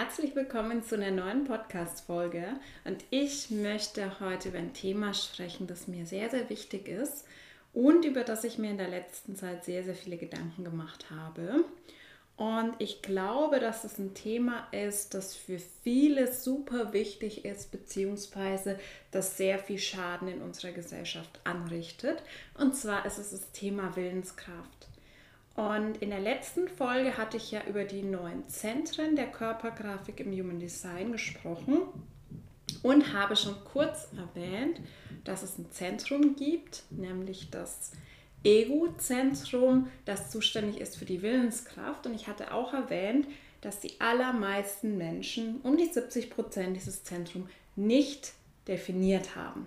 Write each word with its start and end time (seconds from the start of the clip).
Herzlich 0.00 0.36
willkommen 0.36 0.84
zu 0.84 0.94
einer 0.94 1.10
neuen 1.10 1.42
Podcast-Folge 1.42 2.44
und 2.84 3.02
ich 3.10 3.50
möchte 3.50 4.20
heute 4.20 4.50
über 4.50 4.58
ein 4.58 4.72
Thema 4.72 5.12
sprechen, 5.12 5.66
das 5.66 5.88
mir 5.88 6.06
sehr, 6.06 6.30
sehr 6.30 6.48
wichtig 6.48 6.86
ist 6.86 7.26
und 7.72 8.04
über 8.04 8.22
das 8.22 8.44
ich 8.44 8.58
mir 8.58 8.70
in 8.70 8.78
der 8.78 8.86
letzten 8.86 9.34
Zeit 9.34 9.64
sehr, 9.64 9.82
sehr 9.82 9.96
viele 9.96 10.16
Gedanken 10.16 10.62
gemacht 10.62 11.06
habe. 11.10 11.64
Und 12.36 12.76
ich 12.78 13.02
glaube, 13.02 13.58
dass 13.58 13.82
es 13.82 13.98
ein 13.98 14.14
Thema 14.14 14.68
ist, 14.70 15.14
das 15.14 15.34
für 15.34 15.58
viele 15.82 16.32
super 16.32 16.92
wichtig 16.92 17.44
ist, 17.44 17.72
beziehungsweise 17.72 18.78
das 19.10 19.36
sehr 19.36 19.58
viel 19.58 19.78
Schaden 19.78 20.28
in 20.28 20.42
unserer 20.42 20.70
Gesellschaft 20.70 21.40
anrichtet. 21.42 22.22
Und 22.56 22.76
zwar 22.76 23.04
ist 23.04 23.18
es 23.18 23.32
das 23.32 23.50
Thema 23.50 23.96
Willenskraft. 23.96 24.87
Und 25.58 25.96
in 25.96 26.10
der 26.10 26.20
letzten 26.20 26.68
Folge 26.68 27.16
hatte 27.16 27.36
ich 27.36 27.50
ja 27.50 27.62
über 27.68 27.82
die 27.82 28.02
neuen 28.02 28.48
Zentren 28.48 29.16
der 29.16 29.26
Körpergrafik 29.26 30.20
im 30.20 30.30
Human 30.30 30.60
Design 30.60 31.10
gesprochen 31.10 31.78
und 32.84 33.12
habe 33.12 33.34
schon 33.34 33.56
kurz 33.64 34.06
erwähnt, 34.16 34.80
dass 35.24 35.42
es 35.42 35.58
ein 35.58 35.68
Zentrum 35.72 36.36
gibt, 36.36 36.84
nämlich 36.90 37.50
das 37.50 37.90
Ego-Zentrum, 38.44 39.88
das 40.04 40.30
zuständig 40.30 40.80
ist 40.80 40.96
für 40.96 41.06
die 41.06 41.22
Willenskraft. 41.22 42.06
Und 42.06 42.14
ich 42.14 42.28
hatte 42.28 42.54
auch 42.54 42.72
erwähnt, 42.72 43.26
dass 43.60 43.80
die 43.80 44.00
allermeisten 44.00 44.96
Menschen, 44.96 45.60
um 45.62 45.76
die 45.76 45.86
70 45.86 46.30
Prozent, 46.30 46.76
dieses 46.76 47.02
Zentrum 47.02 47.48
nicht 47.74 48.32
definiert 48.68 49.34
haben. 49.34 49.66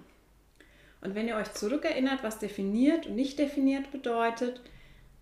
Und 1.02 1.16
wenn 1.16 1.28
ihr 1.28 1.36
euch 1.36 1.52
zurückerinnert, 1.52 2.24
was 2.24 2.40
definiert 2.40 3.08
und 3.08 3.16
nicht 3.16 3.38
definiert 3.38 3.92
bedeutet, 3.92 4.62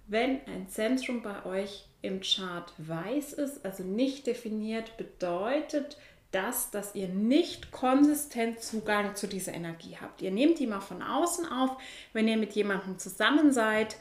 wenn 0.10 0.42
ein 0.48 0.68
Zentrum 0.70 1.22
bei 1.22 1.46
euch 1.46 1.86
im 2.02 2.22
Chart 2.22 2.74
weiß 2.78 3.34
ist, 3.34 3.64
also 3.64 3.84
nicht 3.84 4.26
definiert, 4.28 4.98
bedeutet 4.98 5.98
das, 6.32 6.72
dass 6.72 6.96
ihr 6.96 7.08
nicht 7.08 7.72
konsistent 7.72 8.62
Zugang 8.62 9.16
zu 9.16 9.28
dieser 9.28 9.54
Energie 9.54 9.98
habt. 10.00 10.22
Ihr 10.22 10.32
nehmt 10.32 10.60
die 10.60 10.68
mal 10.68 10.82
von 10.82 11.02
außen 11.02 11.46
auf, 11.46 11.78
wenn 12.14 12.28
ihr 12.28 12.38
mit 12.38 12.54
jemandem 12.54 12.98
zusammen 12.98 13.52
seid, 13.52 13.98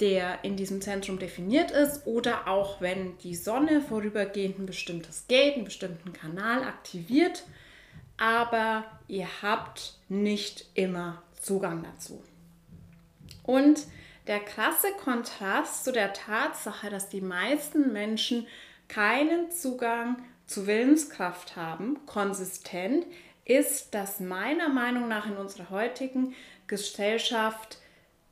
der 0.00 0.44
in 0.44 0.56
diesem 0.56 0.80
Zentrum 0.80 1.18
definiert 1.18 1.70
ist 1.70 2.06
oder 2.06 2.46
auch 2.46 2.80
wenn 2.80 3.18
die 3.18 3.34
Sonne 3.34 3.80
vorübergehend 3.80 4.58
ein 4.58 4.66
bestimmtes 4.66 5.26
Gate, 5.28 5.56
einen 5.56 5.64
bestimmten 5.64 6.12
Kanal 6.12 6.62
aktiviert, 6.62 7.44
aber 8.16 8.84
ihr 9.08 9.26
habt 9.42 9.98
nicht 10.08 10.66
immer 10.74 11.22
Zugang 11.40 11.82
dazu. 11.82 12.22
Und 13.42 13.86
der 14.28 14.40
krasse 14.40 14.92
Kontrast 14.92 15.84
zu 15.84 15.92
der 15.92 16.12
Tatsache, 16.12 16.90
dass 16.90 17.08
die 17.08 17.22
meisten 17.22 17.92
Menschen 17.92 18.46
keinen 18.86 19.50
Zugang 19.50 20.22
zu 20.46 20.66
Willenskraft 20.66 21.56
haben, 21.56 22.04
konsistent, 22.06 23.06
ist, 23.44 23.94
dass 23.94 24.20
meiner 24.20 24.68
Meinung 24.68 25.08
nach 25.08 25.26
in 25.26 25.36
unserer 25.36 25.70
heutigen 25.70 26.34
Gesellschaft 26.66 27.78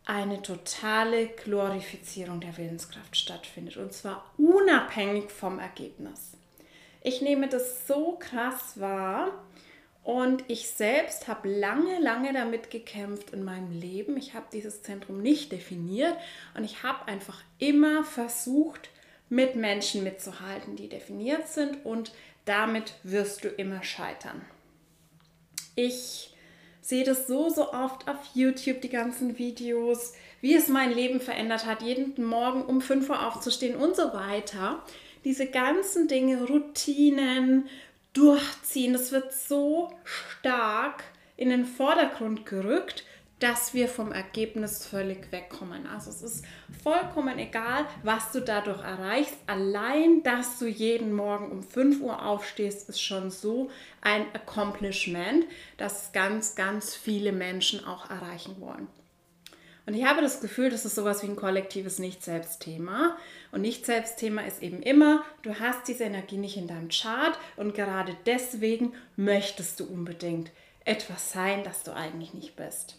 eine 0.04 0.40
totale 0.42 1.28
Glorifizierung 1.28 2.40
der 2.40 2.56
Willenskraft 2.58 3.16
stattfindet 3.16 3.76
und 3.78 3.92
zwar 3.92 4.30
unabhängig 4.36 5.30
vom 5.30 5.58
Ergebnis. 5.58 6.32
Ich 7.02 7.22
nehme 7.22 7.48
das 7.48 7.86
so 7.86 8.16
krass 8.18 8.78
wahr, 8.78 9.32
und 10.06 10.44
ich 10.46 10.70
selbst 10.70 11.26
habe 11.26 11.48
lange, 11.48 11.98
lange 11.98 12.32
damit 12.32 12.70
gekämpft 12.70 13.32
in 13.32 13.42
meinem 13.42 13.72
Leben. 13.72 14.16
Ich 14.16 14.34
habe 14.34 14.46
dieses 14.52 14.80
Zentrum 14.82 15.20
nicht 15.20 15.50
definiert 15.50 16.16
und 16.54 16.62
ich 16.62 16.84
habe 16.84 17.08
einfach 17.08 17.42
immer 17.58 18.04
versucht, 18.04 18.88
mit 19.28 19.56
Menschen 19.56 20.04
mitzuhalten, 20.04 20.76
die 20.76 20.88
definiert 20.88 21.48
sind 21.48 21.84
und 21.84 22.12
damit 22.44 22.94
wirst 23.02 23.42
du 23.42 23.48
immer 23.48 23.82
scheitern. 23.82 24.42
Ich 25.74 26.32
sehe 26.80 27.02
das 27.02 27.26
so, 27.26 27.50
so 27.50 27.72
oft 27.72 28.06
auf 28.06 28.18
YouTube, 28.32 28.82
die 28.82 28.88
ganzen 28.88 29.38
Videos, 29.38 30.12
wie 30.40 30.54
es 30.54 30.68
mein 30.68 30.92
Leben 30.92 31.20
verändert 31.20 31.66
hat, 31.66 31.82
jeden 31.82 32.24
Morgen 32.24 32.62
um 32.62 32.80
5 32.80 33.10
Uhr 33.10 33.26
aufzustehen 33.26 33.74
und 33.74 33.96
so 33.96 34.12
weiter. 34.14 34.84
Diese 35.24 35.48
ganzen 35.48 36.06
Dinge, 36.06 36.46
Routinen, 36.46 37.68
durchziehen. 38.16 38.92
Das 38.92 39.12
wird 39.12 39.32
so 39.32 39.92
stark 40.04 41.04
in 41.36 41.50
den 41.50 41.64
Vordergrund 41.66 42.46
gerückt, 42.46 43.04
dass 43.38 43.74
wir 43.74 43.88
vom 43.88 44.12
Ergebnis 44.12 44.86
völlig 44.86 45.30
wegkommen. 45.30 45.86
Also 45.86 46.08
es 46.08 46.22
ist 46.22 46.44
vollkommen 46.82 47.38
egal, 47.38 47.84
was 48.02 48.32
du 48.32 48.40
dadurch 48.40 48.82
erreichst. 48.82 49.36
Allein, 49.46 50.22
dass 50.22 50.58
du 50.58 50.66
jeden 50.66 51.12
Morgen 51.12 51.50
um 51.50 51.62
5 51.62 52.00
Uhr 52.00 52.24
aufstehst, 52.24 52.88
ist 52.88 53.00
schon 53.00 53.30
so 53.30 53.70
ein 54.00 54.22
Accomplishment, 54.32 55.44
das 55.76 56.12
ganz, 56.12 56.54
ganz 56.54 56.94
viele 56.94 57.32
Menschen 57.32 57.84
auch 57.84 58.08
erreichen 58.08 58.56
wollen. 58.58 58.88
Und 59.86 59.94
ich 59.94 60.04
habe 60.04 60.20
das 60.20 60.40
Gefühl, 60.40 60.68
das 60.68 60.84
ist 60.84 60.96
sowas 60.96 61.22
wie 61.22 61.28
ein 61.28 61.36
kollektives 61.36 62.00
Nicht-Selbst-Thema. 62.00 63.16
Und 63.52 63.60
Nicht-Selbst-Thema 63.62 64.44
ist 64.44 64.60
eben 64.60 64.82
immer, 64.82 65.24
du 65.42 65.60
hast 65.60 65.86
diese 65.86 66.04
Energie 66.04 66.38
nicht 66.38 66.56
in 66.56 66.66
deinem 66.66 66.88
Chart 66.88 67.38
und 67.56 67.74
gerade 67.74 68.16
deswegen 68.26 68.92
möchtest 69.14 69.78
du 69.78 69.84
unbedingt 69.84 70.50
etwas 70.84 71.32
sein, 71.32 71.62
das 71.62 71.84
du 71.84 71.94
eigentlich 71.94 72.34
nicht 72.34 72.56
bist. 72.56 72.98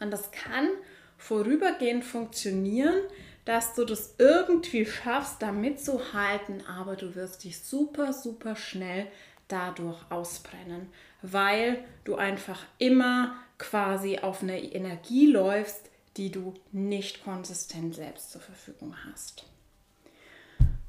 Und 0.00 0.10
das 0.10 0.30
kann 0.32 0.68
vorübergehend 1.16 2.04
funktionieren, 2.04 3.00
dass 3.46 3.74
du 3.74 3.84
das 3.84 4.14
irgendwie 4.18 4.84
schaffst, 4.84 5.40
da 5.40 5.50
mitzuhalten, 5.50 6.66
aber 6.66 6.96
du 6.96 7.14
wirst 7.14 7.44
dich 7.44 7.60
super, 7.60 8.12
super 8.12 8.54
schnell 8.54 9.06
dadurch 9.48 9.98
ausbrennen, 10.10 10.90
weil 11.22 11.84
du 12.04 12.16
einfach 12.16 12.62
immer 12.78 13.34
quasi 13.60 14.18
auf 14.18 14.42
eine 14.42 14.60
Energie 14.60 15.26
läufst, 15.26 15.90
die 16.16 16.32
du 16.32 16.54
nicht 16.72 17.22
konsistent 17.22 17.94
selbst 17.94 18.32
zur 18.32 18.40
Verfügung 18.40 18.96
hast. 19.06 19.44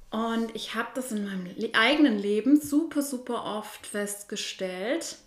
Und 0.09 0.55
ich 0.55 0.73
habe 0.73 0.89
das 0.95 1.11
in 1.11 1.23
meinem 1.25 1.47
eigenen 1.73 2.17
Leben 2.17 2.59
super, 2.59 3.01
super 3.01 3.45
oft 3.45 3.85
festgestellt, 3.85 5.17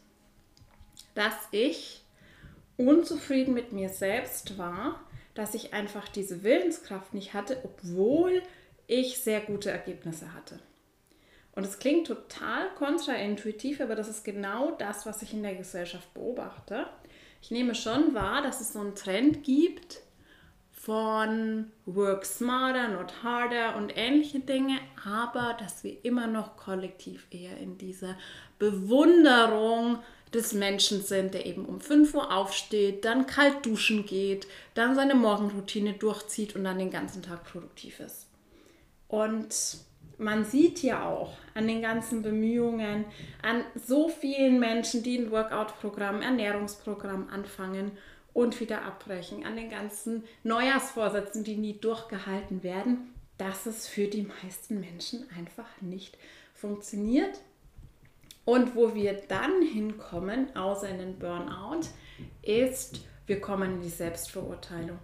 dass 1.14 1.34
ich 1.52 2.02
unzufrieden 2.76 3.54
mit 3.54 3.72
mir 3.72 3.88
selbst 3.88 4.58
war, 4.58 5.00
dass 5.34 5.54
ich 5.54 5.72
einfach 5.72 6.08
diese 6.08 6.42
Willenskraft 6.42 7.14
nicht 7.14 7.34
hatte, 7.34 7.58
obwohl 7.62 8.42
ich 8.86 9.18
sehr 9.18 9.40
gute 9.40 9.70
Ergebnisse 9.70 10.34
hatte. 10.34 10.58
Und 11.52 11.64
es 11.64 11.78
klingt 11.78 12.08
total 12.08 12.68
kontraintuitiv, 12.74 13.80
aber 13.80 13.94
das 13.94 14.08
ist 14.08 14.24
genau 14.24 14.72
das, 14.72 15.06
was 15.06 15.22
ich 15.22 15.32
in 15.32 15.42
der 15.42 15.54
Gesellschaft 15.54 16.12
beobachte 16.12 16.86
ich 17.44 17.50
nehme 17.50 17.74
schon 17.74 18.14
wahr, 18.14 18.40
dass 18.40 18.62
es 18.62 18.72
so 18.72 18.80
einen 18.80 18.94
Trend 18.94 19.44
gibt 19.44 20.00
von 20.72 21.70
Work 21.84 22.24
Smarter, 22.24 22.88
Not 22.88 23.22
Harder 23.22 23.76
und 23.76 23.92
ähnliche 23.94 24.40
Dinge, 24.40 24.78
aber 25.04 25.54
dass 25.58 25.84
wir 25.84 26.02
immer 26.06 26.26
noch 26.26 26.56
kollektiv 26.56 27.26
eher 27.30 27.58
in 27.58 27.76
dieser 27.76 28.16
Bewunderung 28.58 29.98
des 30.32 30.54
Menschen 30.54 31.02
sind, 31.02 31.34
der 31.34 31.44
eben 31.44 31.66
um 31.66 31.82
5 31.82 32.14
Uhr 32.14 32.34
aufsteht, 32.34 33.04
dann 33.04 33.26
kalt 33.26 33.66
duschen 33.66 34.06
geht, 34.06 34.46
dann 34.72 34.94
seine 34.94 35.14
Morgenroutine 35.14 35.92
durchzieht 35.92 36.56
und 36.56 36.64
dann 36.64 36.78
den 36.78 36.90
ganzen 36.90 37.20
Tag 37.20 37.44
produktiv 37.44 38.00
ist. 38.00 38.26
Und 39.14 39.78
man 40.18 40.44
sieht 40.44 40.82
ja 40.82 41.08
auch 41.08 41.34
an 41.54 41.68
den 41.68 41.80
ganzen 41.82 42.22
Bemühungen, 42.22 43.04
an 43.42 43.62
so 43.76 44.08
vielen 44.08 44.58
Menschen, 44.58 45.04
die 45.04 45.18
ein 45.18 45.30
Workout-Programm, 45.30 46.20
Ernährungsprogramm 46.20 47.28
anfangen 47.28 47.92
und 48.32 48.58
wieder 48.58 48.82
abbrechen, 48.82 49.46
an 49.46 49.54
den 49.54 49.70
ganzen 49.70 50.24
Neujahrsvorsätzen, 50.42 51.44
die 51.44 51.54
nie 51.56 51.78
durchgehalten 51.78 52.64
werden, 52.64 53.14
dass 53.38 53.66
es 53.66 53.86
für 53.86 54.08
die 54.08 54.28
meisten 54.42 54.80
Menschen 54.80 55.28
einfach 55.38 55.80
nicht 55.80 56.18
funktioniert. 56.52 57.38
Und 58.44 58.74
wo 58.74 58.96
wir 58.96 59.12
dann 59.28 59.62
hinkommen, 59.62 60.56
außer 60.56 60.88
in 60.88 60.98
den 60.98 61.18
Burnout, 61.20 61.86
ist, 62.42 63.06
wir 63.26 63.40
kommen 63.40 63.74
in 63.74 63.80
die 63.82 63.88
Selbstverurteilung. 63.90 64.98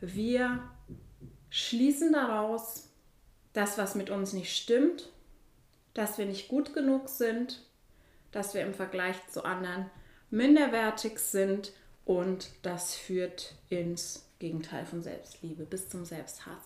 Wir 0.00 0.60
schließen 1.50 2.12
daraus, 2.12 2.93
das, 3.54 3.78
was 3.78 3.94
mit 3.94 4.10
uns 4.10 4.34
nicht 4.34 4.54
stimmt, 4.54 5.08
dass 5.94 6.18
wir 6.18 6.26
nicht 6.26 6.48
gut 6.48 6.74
genug 6.74 7.08
sind, 7.08 7.62
dass 8.32 8.52
wir 8.52 8.62
im 8.62 8.74
Vergleich 8.74 9.16
zu 9.30 9.44
anderen 9.44 9.90
minderwertig 10.30 11.18
sind 11.18 11.72
und 12.04 12.50
das 12.62 12.94
führt 12.94 13.54
ins 13.70 14.26
Gegenteil 14.40 14.84
von 14.84 15.02
Selbstliebe, 15.02 15.64
bis 15.64 15.88
zum 15.88 16.04
Selbsthass. 16.04 16.64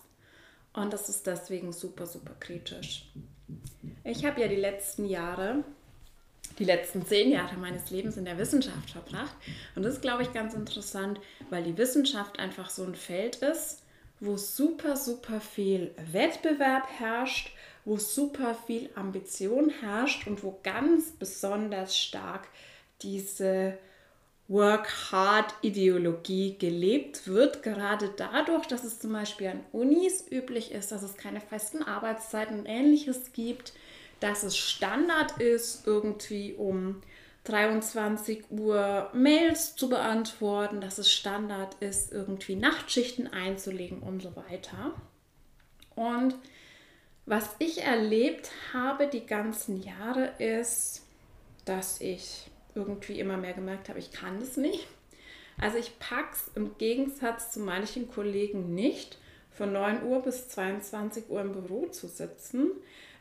Und 0.72 0.92
das 0.92 1.08
ist 1.08 1.26
deswegen 1.26 1.72
super, 1.72 2.06
super 2.06 2.34
kritisch. 2.40 3.10
Ich 4.04 4.24
habe 4.24 4.40
ja 4.40 4.48
die 4.48 4.56
letzten 4.56 5.04
Jahre, 5.04 5.64
die 6.58 6.64
letzten 6.64 7.06
zehn 7.06 7.30
Jahre 7.30 7.56
meines 7.56 7.90
Lebens 7.90 8.16
in 8.16 8.24
der 8.24 8.38
Wissenschaft 8.38 8.90
verbracht. 8.90 9.34
Und 9.74 9.82
das 9.82 9.94
ist, 9.94 10.02
glaube 10.02 10.22
ich, 10.22 10.32
ganz 10.32 10.54
interessant, 10.54 11.20
weil 11.50 11.62
die 11.62 11.76
Wissenschaft 11.76 12.38
einfach 12.38 12.70
so 12.70 12.84
ein 12.84 12.94
Feld 12.94 13.36
ist, 13.36 13.82
wo 14.20 14.36
super, 14.36 14.96
super 14.96 15.40
viel 15.40 15.92
Wettbewerb 16.12 16.86
herrscht, 16.98 17.52
wo 17.84 17.96
super 17.96 18.56
viel 18.66 18.90
Ambition 18.94 19.70
herrscht 19.70 20.26
und 20.26 20.42
wo 20.42 20.58
ganz 20.62 21.12
besonders 21.12 21.96
stark 21.96 22.48
diese 23.02 23.78
Work-Hard-Ideologie 24.48 26.56
gelebt 26.58 27.28
wird, 27.28 27.62
gerade 27.62 28.10
dadurch, 28.16 28.66
dass 28.66 28.82
es 28.82 28.98
zum 28.98 29.12
Beispiel 29.12 29.48
an 29.48 29.60
Unis 29.72 30.24
üblich 30.30 30.72
ist, 30.72 30.90
dass 30.90 31.02
es 31.02 31.16
keine 31.16 31.42
festen 31.42 31.82
Arbeitszeiten 31.82 32.60
und 32.60 32.66
ähnliches 32.66 33.34
gibt, 33.34 33.74
dass 34.20 34.42
es 34.42 34.56
Standard 34.56 35.38
ist, 35.40 35.86
irgendwie 35.86 36.54
um 36.54 37.02
23 37.48 38.50
Uhr 38.50 39.10
Mails 39.14 39.74
zu 39.74 39.88
beantworten, 39.88 40.80
dass 40.80 40.98
es 40.98 41.10
Standard 41.10 41.74
ist, 41.80 42.12
irgendwie 42.12 42.56
Nachtschichten 42.56 43.26
einzulegen 43.26 44.00
und 44.00 44.22
so 44.22 44.36
weiter. 44.36 44.92
Und 45.94 46.34
was 47.26 47.56
ich 47.58 47.82
erlebt 47.82 48.50
habe 48.72 49.06
die 49.06 49.26
ganzen 49.26 49.82
Jahre 49.82 50.32
ist, 50.38 51.02
dass 51.64 52.00
ich 52.00 52.50
irgendwie 52.74 53.18
immer 53.18 53.36
mehr 53.36 53.54
gemerkt 53.54 53.88
habe, 53.88 53.98
ich 53.98 54.12
kann 54.12 54.40
das 54.40 54.56
nicht. 54.56 54.86
Also 55.60 55.78
ich 55.78 55.98
packe 55.98 56.32
es 56.32 56.50
im 56.54 56.76
Gegensatz 56.78 57.52
zu 57.52 57.60
manchen 57.60 58.10
Kollegen 58.10 58.74
nicht, 58.74 59.18
von 59.50 59.72
9 59.72 60.04
Uhr 60.04 60.22
bis 60.22 60.48
22 60.48 61.28
Uhr 61.30 61.40
im 61.40 61.52
Büro 61.52 61.86
zu 61.86 62.06
sitzen. 62.06 62.70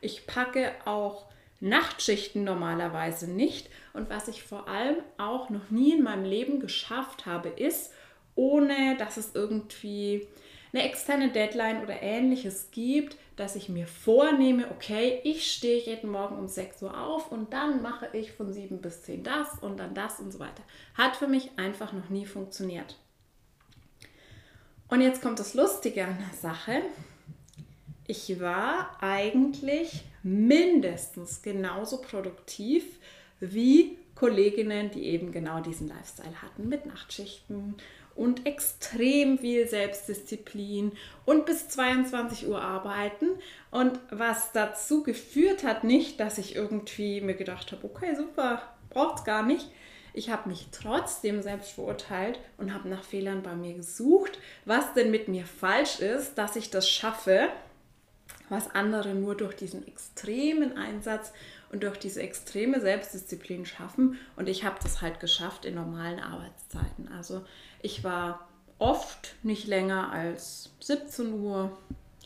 Ich 0.01 0.27
packe 0.27 0.71
auch 0.85 1.25
Nachtschichten 1.59 2.44
normalerweise 2.44 3.30
nicht. 3.30 3.69
Und 3.94 4.09
was 4.09 4.27
ich 4.27 4.44
vor 4.44 4.68
allem 4.68 4.98
auch 5.18 5.50
noch 5.50 5.69
nie 5.69 5.94
in 5.94 6.04
meinem 6.04 6.25
Leben 6.25 6.59
geschafft 6.59 7.25
habe, 7.25 7.50
ist, 7.50 7.94
ohne 8.36 8.95
dass 8.98 9.18
es 9.18 9.33
irgendwie 9.33 10.27
eine 10.74 10.83
externe 10.83 11.31
Deadline 11.31 11.81
oder 11.81 12.01
ähnliches 12.01 12.69
gibt, 12.71 13.18
dass 13.36 13.56
ich 13.56 13.69
mir 13.69 13.88
vornehme, 13.88 14.69
okay, 14.71 15.21
ich 15.24 15.51
stehe 15.51 15.80
jeden 15.80 16.09
Morgen 16.09 16.38
um 16.38 16.48
6 16.48 16.81
Uhr 16.83 17.00
auf 17.00 17.31
und 17.31 17.54
dann 17.54 17.81
mache 17.81 18.10
ich 18.13 18.31
von 18.31 18.51
7 18.51 18.81
bis 18.81 19.03
10 19.03 19.24
das 19.24 19.60
und 19.60 19.77
dann 19.77 19.94
das 19.94 20.19
und 20.19 20.31
so 20.31 20.39
weiter. 20.39 20.63
Hat 20.95 21.15
für 21.15 21.27
mich 21.27 21.51
einfach 21.56 21.94
noch 21.94 22.10
nie 22.10 22.25
funktioniert. 22.25 22.98
Und 24.89 25.01
jetzt 25.01 25.21
kommt 25.21 25.39
das 25.39 25.53
Lustige 25.53 26.06
an 26.06 26.18
der 26.18 26.38
Sache. 26.38 26.81
Ich 28.07 28.39
war 28.39 28.98
eigentlich 29.01 30.03
mindestens 30.27 31.41
genauso 31.41 32.01
produktiv 32.01 32.83
wie 33.39 33.97
Kolleginnen, 34.15 34.91
die 34.91 35.06
eben 35.06 35.31
genau 35.31 35.62
diesen 35.62 35.88
Lifestyle 35.88 36.41
hatten 36.41 36.68
mit 36.68 36.85
Nachtschichten 36.85 37.75
und 38.15 38.47
extrem 38.47 39.38
viel 39.38 39.68
Selbstdisziplin 39.68 40.91
und 41.25 41.45
bis 41.45 41.69
22 41.69 42.47
Uhr 42.47 42.62
arbeiten. 42.62 43.29
Und 43.69 44.00
was 44.09 44.51
dazu 44.51 45.03
geführt 45.03 45.63
hat, 45.63 45.83
nicht, 45.83 46.19
dass 46.19 46.39
ich 46.39 46.56
irgendwie 46.56 47.21
mir 47.21 47.35
gedacht 47.35 47.71
habe, 47.71 47.85
okay, 47.85 48.15
super, 48.15 48.63
braucht 48.89 49.19
es 49.19 49.24
gar 49.24 49.44
nicht. 49.44 49.69
Ich 50.13 50.31
habe 50.31 50.50
mich 50.50 50.69
trotzdem 50.71 51.44
selbst 51.44 51.74
verurteilt 51.74 52.39
und 52.57 52.74
habe 52.74 52.89
nach 52.89 53.03
Fehlern 53.03 53.44
bei 53.44 53.53
mir 53.56 53.75
gesucht, 53.75 54.39
was 54.65 54.95
denn 54.95 55.12
mit 55.12 55.27
mir 55.27 55.45
falsch 55.45 56.00
ist, 56.00 56.39
dass 56.39 56.56
ich 56.56 56.71
das 56.71 56.89
schaffe, 56.89 57.50
was 58.50 58.74
andere 58.74 59.13
nur 59.13 59.35
durch 59.35 59.56
diesen 59.56 59.88
extremen 59.88 60.77
Einsatz 60.77 61.33
und 61.71 61.83
durch 61.83 61.97
diese 61.97 62.21
extreme 62.21 62.79
Selbstdisziplin 62.79 63.65
schaffen. 63.65 64.18
Und 64.35 64.47
ich 64.47 64.63
habe 64.63 64.77
das 64.81 65.01
halt 65.01 65.19
geschafft 65.19 65.65
in 65.65 65.75
normalen 65.75 66.19
Arbeitszeiten. 66.19 67.09
Also 67.12 67.44
ich 67.81 68.03
war 68.03 68.47
oft 68.79 69.35
nicht 69.44 69.68
länger 69.68 70.12
als 70.12 70.71
17 70.79 71.33
Uhr, 71.33 71.77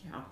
ja, 0.04 0.26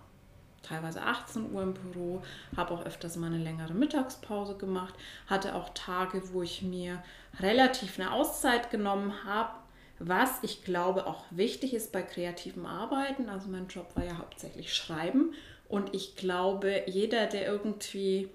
teilweise 0.62 1.02
18 1.02 1.52
Uhr 1.52 1.62
im 1.62 1.75
Büro, 1.75 2.22
habe 2.56 2.72
auch 2.72 2.84
öfters 2.84 3.17
mal 3.17 3.26
eine 3.26 3.43
längere 3.43 3.75
Mittagspause 3.75 4.56
gemacht, 4.56 4.94
hatte 5.26 5.55
auch 5.55 5.70
Tage, 5.70 6.22
wo 6.32 6.43
ich 6.43 6.62
mir 6.62 7.02
relativ 7.40 7.99
eine 7.99 8.12
Auszeit 8.12 8.70
genommen 8.70 9.25
habe, 9.25 9.50
was 9.99 10.31
ich 10.43 10.64
glaube 10.64 11.06
auch 11.06 11.25
wichtig 11.31 11.75
ist 11.75 11.93
bei 11.93 12.02
kreativem 12.02 12.67
Arbeiten. 12.67 13.28
Also 13.28 13.49
mein 13.49 13.67
Job 13.67 13.94
war 13.96 14.05
ja 14.05 14.19
hauptsächlich 14.19 14.75
Schreiben 14.75 15.34
und 15.70 15.94
ich 15.94 16.17
glaube, 16.17 16.82
jeder, 16.87 17.26
der 17.26 17.46
irgendwie 17.46 18.28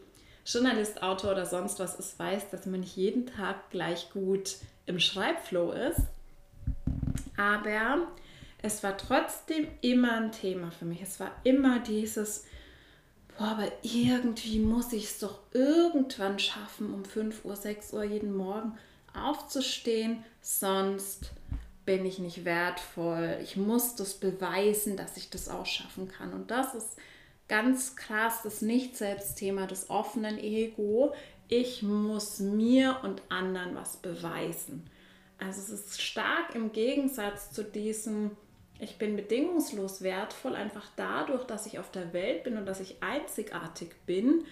Journalist, 0.45 1.03
Autor 1.03 1.33
oder 1.33 1.45
sonst 1.45 1.79
was 1.79 1.95
ist, 1.95 2.17
weiß, 2.17 2.49
dass 2.49 2.65
man 2.65 2.79
nicht 2.79 2.95
jeden 2.95 3.25
Tag 3.25 3.69
gleich 3.71 4.09
gut 4.11 4.55
im 4.85 4.99
Schreibflow 4.99 5.71
ist. 5.71 6.01
Aber 7.35 8.07
es 8.61 8.83
war 8.83 8.97
trotzdem 8.97 9.67
immer 9.81 10.13
ein 10.13 10.31
Thema 10.31 10.71
für 10.71 10.85
mich. 10.85 11.01
Es 11.01 11.19
war 11.19 11.31
immer 11.43 11.79
dieses, 11.79 12.45
boah, 13.37 13.47
aber 13.47 13.71
irgendwie 13.81 14.59
muss 14.59 14.93
ich 14.93 15.05
es 15.05 15.19
doch 15.19 15.39
irgendwann 15.51 16.39
schaffen, 16.39 16.93
um 16.93 17.03
5 17.03 17.43
Uhr, 17.43 17.55
6 17.55 17.91
Uhr 17.93 18.03
jeden 18.05 18.35
Morgen 18.35 18.77
aufzustehen, 19.13 20.23
sonst 20.41 21.31
bin 21.85 22.05
ich 22.05 22.19
nicht 22.19 22.45
wertvoll. 22.45 23.37
Ich 23.43 23.57
muss 23.57 23.95
das 23.95 24.13
beweisen, 24.15 24.95
dass 24.95 25.17
ich 25.17 25.29
das 25.29 25.49
auch 25.49 25.65
schaffen 25.65 26.07
kann. 26.07 26.33
Und 26.33 26.49
das 26.49 26.73
ist 26.73 26.97
ganz 27.47 27.95
krass 27.95 28.41
das 28.43 28.61
Nicht-Selbst-Thema 28.61 29.67
des 29.67 29.89
offenen 29.89 30.37
Ego. 30.37 31.13
Ich 31.47 31.83
muss 31.83 32.39
mir 32.39 32.97
und 33.03 33.21
anderen 33.29 33.75
was 33.75 33.97
beweisen. 33.97 34.89
Also 35.37 35.61
es 35.61 35.69
ist 35.69 36.01
stark 36.01 36.55
im 36.55 36.71
Gegensatz 36.71 37.51
zu 37.51 37.63
diesem, 37.63 38.31
ich 38.79 38.97
bin 38.97 39.15
bedingungslos 39.15 40.01
wertvoll, 40.01 40.55
einfach 40.55 40.87
dadurch, 40.95 41.43
dass 41.43 41.65
ich 41.65 41.77
auf 41.77 41.91
der 41.91 42.13
Welt 42.13 42.43
bin 42.43 42.57
und 42.57 42.65
dass 42.65 42.79
ich 42.79 43.03
einzigartig 43.03 43.89
bin. 44.05 44.45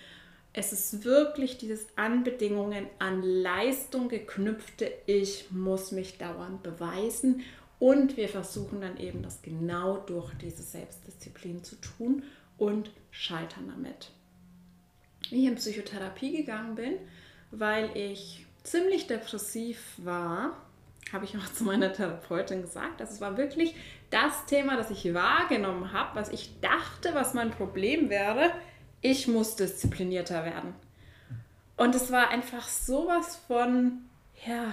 Es 0.51 0.71
ist 0.71 1.03
wirklich 1.03 1.57
dieses 1.57 1.87
an 1.95 2.23
Bedingungen, 2.23 2.85
an 2.99 3.23
Leistung 3.23 4.07
geknüpfte, 4.07 4.91
ich 5.07 5.49
muss 5.49 5.91
mich 5.91 6.19
dauernd 6.19 6.61
beweisen. 6.61 7.41
Und 7.79 8.17
wir 8.17 8.29
versuchen 8.29 8.79
dann 8.79 8.97
eben 8.97 9.23
das 9.23 9.41
genau 9.41 9.97
durch 9.97 10.31
diese 10.35 10.61
Selbstdisziplin 10.61 11.63
zu 11.63 11.75
tun 11.77 12.23
und 12.63 12.91
scheitern 13.11 13.67
damit. 13.67 14.09
Wie 15.29 15.43
ich 15.43 15.47
in 15.47 15.55
Psychotherapie 15.55 16.37
gegangen 16.37 16.75
bin, 16.75 16.93
weil 17.51 17.95
ich 17.95 18.45
ziemlich 18.63 19.07
depressiv 19.07 19.79
war, 19.97 20.57
habe 21.11 21.25
ich 21.25 21.37
auch 21.37 21.45
zu 21.53 21.65
meiner 21.65 21.91
Therapeutin 21.91 22.61
gesagt. 22.61 23.01
Also 23.01 23.13
es 23.15 23.21
war 23.21 23.37
wirklich 23.37 23.75
das 24.09 24.45
Thema, 24.45 24.77
das 24.77 24.91
ich 24.91 25.13
wahrgenommen 25.13 25.91
habe, 25.91 26.15
was 26.15 26.29
ich 26.29 26.59
dachte, 26.61 27.13
was 27.13 27.33
mein 27.33 27.51
Problem 27.51 28.09
wäre. 28.09 28.51
Ich 29.01 29.27
muss 29.27 29.57
disziplinierter 29.57 30.45
werden. 30.45 30.73
Und 31.75 31.95
es 31.95 32.11
war 32.11 32.29
einfach 32.29 32.67
sowas 32.67 33.41
von, 33.47 34.03
ja, 34.47 34.71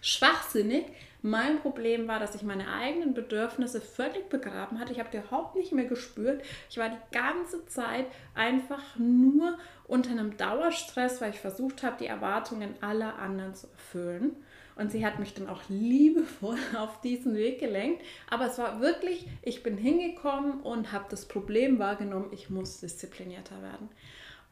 schwachsinnig, 0.00 0.86
mein 1.22 1.60
Problem 1.60 2.08
war, 2.08 2.18
dass 2.18 2.34
ich 2.34 2.42
meine 2.42 2.72
eigenen 2.72 3.14
Bedürfnisse 3.14 3.80
völlig 3.80 4.28
begraben 4.28 4.78
hatte. 4.78 4.92
Ich 4.92 4.98
habe 4.98 5.10
die 5.12 5.18
überhaupt 5.18 5.54
nicht 5.56 5.72
mehr 5.72 5.84
gespürt. 5.84 6.42
Ich 6.68 6.78
war 6.78 6.88
die 6.88 7.16
ganze 7.16 7.66
Zeit 7.66 8.06
einfach 8.34 8.96
nur 8.96 9.58
unter 9.86 10.10
einem 10.10 10.36
Dauerstress, 10.36 11.20
weil 11.20 11.30
ich 11.30 11.40
versucht 11.40 11.82
habe, 11.82 11.96
die 11.98 12.06
Erwartungen 12.06 12.74
aller 12.80 13.18
anderen 13.18 13.54
zu 13.54 13.66
erfüllen. 13.68 14.36
Und 14.76 14.90
sie 14.90 15.04
hat 15.04 15.18
mich 15.18 15.34
dann 15.34 15.48
auch 15.48 15.60
liebevoll 15.68 16.56
auf 16.78 17.00
diesen 17.02 17.34
Weg 17.34 17.60
gelenkt. 17.60 18.02
Aber 18.30 18.46
es 18.46 18.58
war 18.58 18.80
wirklich, 18.80 19.26
ich 19.42 19.62
bin 19.62 19.76
hingekommen 19.76 20.60
und 20.60 20.92
habe 20.92 21.04
das 21.10 21.26
Problem 21.26 21.78
wahrgenommen, 21.78 22.28
ich 22.32 22.48
muss 22.48 22.80
disziplinierter 22.80 23.56
werden. 23.62 23.88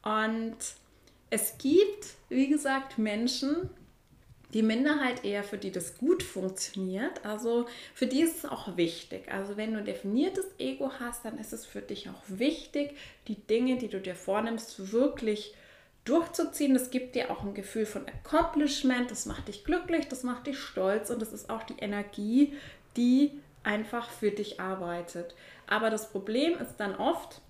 Und 0.02 0.56
es 1.30 1.56
gibt, 1.58 2.14
wie 2.28 2.48
gesagt, 2.48 2.98
Menschen, 2.98 3.70
die 4.54 4.62
Minderheit 4.62 5.24
eher, 5.24 5.44
für 5.44 5.58
die 5.58 5.70
das 5.70 5.98
gut 5.98 6.22
funktioniert. 6.22 7.24
Also 7.24 7.66
für 7.94 8.06
die 8.06 8.22
ist 8.22 8.38
es 8.38 8.44
auch 8.44 8.76
wichtig. 8.76 9.30
Also 9.30 9.56
wenn 9.56 9.72
du 9.72 9.78
ein 9.78 9.84
definiertes 9.84 10.46
Ego 10.58 10.90
hast, 11.00 11.24
dann 11.24 11.38
ist 11.38 11.52
es 11.52 11.66
für 11.66 11.82
dich 11.82 12.08
auch 12.08 12.22
wichtig, 12.28 12.96
die 13.28 13.34
Dinge, 13.34 13.76
die 13.76 13.88
du 13.88 14.00
dir 14.00 14.14
vornimmst, 14.14 14.92
wirklich 14.92 15.54
durchzuziehen. 16.04 16.72
Das 16.72 16.90
gibt 16.90 17.14
dir 17.14 17.30
auch 17.30 17.42
ein 17.42 17.54
Gefühl 17.54 17.84
von 17.84 18.06
Accomplishment, 18.06 19.10
das 19.10 19.26
macht 19.26 19.48
dich 19.48 19.64
glücklich, 19.64 20.08
das 20.08 20.22
macht 20.22 20.46
dich 20.46 20.58
stolz 20.58 21.10
und 21.10 21.20
das 21.20 21.32
ist 21.32 21.50
auch 21.50 21.62
die 21.62 21.78
Energie, 21.78 22.54
die 22.96 23.32
einfach 23.62 24.08
für 24.08 24.30
dich 24.30 24.60
arbeitet. 24.60 25.34
Aber 25.66 25.90
das 25.90 26.10
Problem 26.10 26.58
ist 26.58 26.76
dann 26.78 26.96
oft, 26.96 27.42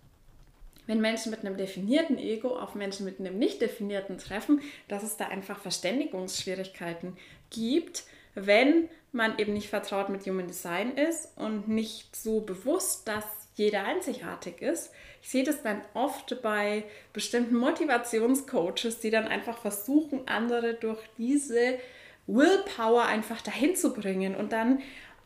wenn 0.88 1.00
Menschen 1.00 1.30
mit 1.30 1.40
einem 1.40 1.56
definierten 1.56 2.18
Ego 2.18 2.58
auf 2.58 2.74
Menschen 2.74 3.04
mit 3.04 3.20
einem 3.20 3.38
nicht 3.38 3.60
definierten 3.60 4.18
treffen, 4.18 4.62
dass 4.88 5.04
es 5.04 5.16
da 5.16 5.28
einfach 5.28 5.60
Verständigungsschwierigkeiten 5.60 7.16
gibt, 7.50 8.04
wenn 8.34 8.88
man 9.12 9.38
eben 9.38 9.52
nicht 9.52 9.68
vertraut 9.68 10.08
mit 10.08 10.26
Human 10.26 10.48
Design 10.48 10.96
ist 10.96 11.36
und 11.36 11.68
nicht 11.68 12.16
so 12.16 12.40
bewusst, 12.40 13.06
dass 13.06 13.24
jeder 13.54 13.84
einzigartig 13.84 14.62
ist. 14.62 14.90
Ich 15.22 15.30
sehe 15.30 15.44
das 15.44 15.62
dann 15.62 15.82
oft 15.94 16.40
bei 16.42 16.84
bestimmten 17.12 17.56
Motivationscoaches, 17.56 19.00
die 19.00 19.10
dann 19.10 19.28
einfach 19.28 19.58
versuchen, 19.58 20.26
andere 20.26 20.74
durch 20.74 21.00
diese 21.18 21.78
Willpower 22.26 23.04
einfach 23.04 23.42
dahin 23.42 23.76
zu 23.76 23.92
bringen 23.92 24.36
und 24.36 24.52
dann 24.52 24.80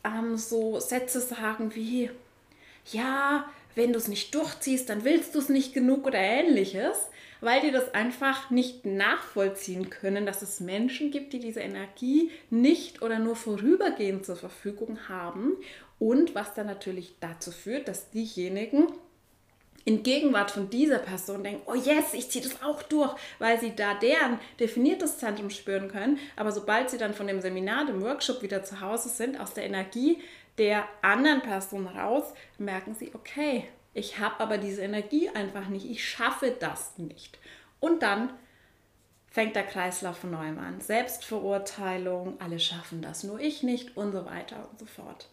ähm, 0.04 0.37
so 0.37 0.81
Sätze 0.81 1.21
sagen 1.21 1.75
wie, 1.75 2.11
ja, 2.90 3.45
wenn 3.75 3.93
du 3.93 3.99
es 3.99 4.09
nicht 4.09 4.35
durchziehst, 4.35 4.88
dann 4.88 5.05
willst 5.05 5.35
du 5.35 5.38
es 5.38 5.49
nicht 5.49 5.73
genug 5.75 6.07
oder 6.07 6.19
ähnliches, 6.19 7.09
weil 7.41 7.61
die 7.61 7.73
das 7.73 7.93
einfach 7.95 8.50
nicht 8.50 8.87
nachvollziehen 8.87 9.91
können, 9.91 10.26
dass 10.26 10.43
es 10.43 10.61
Menschen 10.61 11.11
gibt, 11.11 11.33
die 11.33 11.41
diese 11.41 11.61
Energie 11.61 12.31
nicht 12.50 13.02
oder 13.02 13.19
nur 13.19 13.37
vorübergehend 13.37 14.25
zur 14.25 14.37
Verfügung 14.37 15.09
haben 15.09 15.57
und 15.99 16.35
was 16.35 16.55
dann 16.55 16.67
natürlich 16.67 17.14
dazu 17.21 17.50
führt, 17.50 17.88
dass 17.88 18.11
diejenigen 18.11 18.88
in 19.85 20.02
Gegenwart 20.02 20.50
von 20.50 20.71
dieser 20.71 20.99
Person 20.99 21.43
denken, 21.43 21.62
oh 21.67 21.75
yes, 21.75 22.14
ich 22.14 22.31
ziehe 22.31 22.45
das 22.45 22.62
auch 22.62 22.83
durch, 22.83 23.12
weil 23.38 23.59
sie 23.59 23.75
da 23.75 23.95
deren 23.95 24.38
definiertes 24.61 25.19
Zentrum 25.19 25.50
spüren 25.50 25.88
können. 25.88 26.19
Aber 26.37 26.52
sobald 26.52 26.91
sie 26.91 26.99
dann 26.99 27.14
von 27.14 27.26
dem 27.26 27.41
Seminar, 27.41 27.87
dem 27.87 28.00
Workshop 28.00 28.43
wieder 28.43 28.62
zu 28.62 28.81
Hause 28.81 29.09
sind, 29.09 29.41
aus 29.41 29.55
der 29.55 29.64
Energie 29.64 30.19
der 30.59 30.87
anderen 31.00 31.42
Person 31.42 31.87
raus, 31.87 32.25
merken 32.59 32.94
sie, 32.94 33.12
okay, 33.14 33.68
ich 33.94 34.18
habe 34.18 34.40
aber 34.40 34.59
diese 34.59 34.82
Energie 34.82 35.28
einfach 35.30 35.68
nicht, 35.68 35.88
ich 35.88 36.06
schaffe 36.06 36.56
das 36.59 36.97
nicht. 36.99 37.38
Und 37.80 38.02
dann 38.02 38.30
fängt 39.26 39.56
der 39.56 39.66
Kreislauf 39.66 40.18
von 40.18 40.30
neuem 40.30 40.59
an. 40.59 40.80
Selbstverurteilung, 40.80 42.40
alle 42.40 42.61
schaffen 42.61 43.00
das, 43.00 43.25
nur 43.25 43.40
ich 43.40 43.62
nicht 43.62 43.97
und 43.97 44.12
so 44.12 44.26
weiter 44.26 44.68
und 44.71 44.78
so 44.78 44.87
fort. 44.87 45.28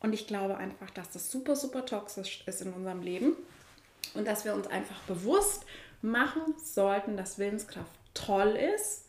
Und 0.00 0.12
ich 0.12 0.26
glaube 0.26 0.56
einfach, 0.56 0.90
dass 0.90 1.10
das 1.10 1.30
super, 1.30 1.56
super 1.56 1.86
toxisch 1.86 2.42
ist 2.46 2.62
in 2.62 2.72
unserem 2.72 3.02
Leben 3.02 3.36
und 4.14 4.26
dass 4.26 4.44
wir 4.44 4.54
uns 4.54 4.66
einfach 4.66 5.00
bewusst 5.02 5.64
machen 6.02 6.54
sollten, 6.62 7.16
dass 7.16 7.38
Willenskraft 7.38 7.90
toll 8.12 8.58
ist, 8.76 9.04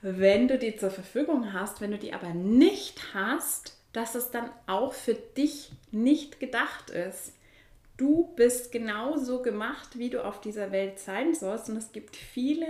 wenn 0.00 0.48
du 0.48 0.58
die 0.58 0.76
zur 0.76 0.90
Verfügung 0.90 1.52
hast, 1.52 1.80
wenn 1.80 1.90
du 1.90 1.98
die 1.98 2.12
aber 2.12 2.34
nicht 2.34 3.14
hast, 3.14 3.78
dass 3.92 4.14
es 4.14 4.30
dann 4.30 4.50
auch 4.66 4.92
für 4.92 5.14
dich 5.14 5.70
nicht 5.90 6.40
gedacht 6.40 6.90
ist. 6.90 7.34
Du 7.96 8.32
bist 8.36 8.72
genauso 8.72 9.42
gemacht, 9.42 9.98
wie 9.98 10.10
du 10.10 10.24
auf 10.24 10.40
dieser 10.40 10.72
Welt 10.72 10.98
sein 10.98 11.34
sollst 11.34 11.68
und 11.68 11.76
es 11.76 11.92
gibt 11.92 12.16
viele 12.16 12.66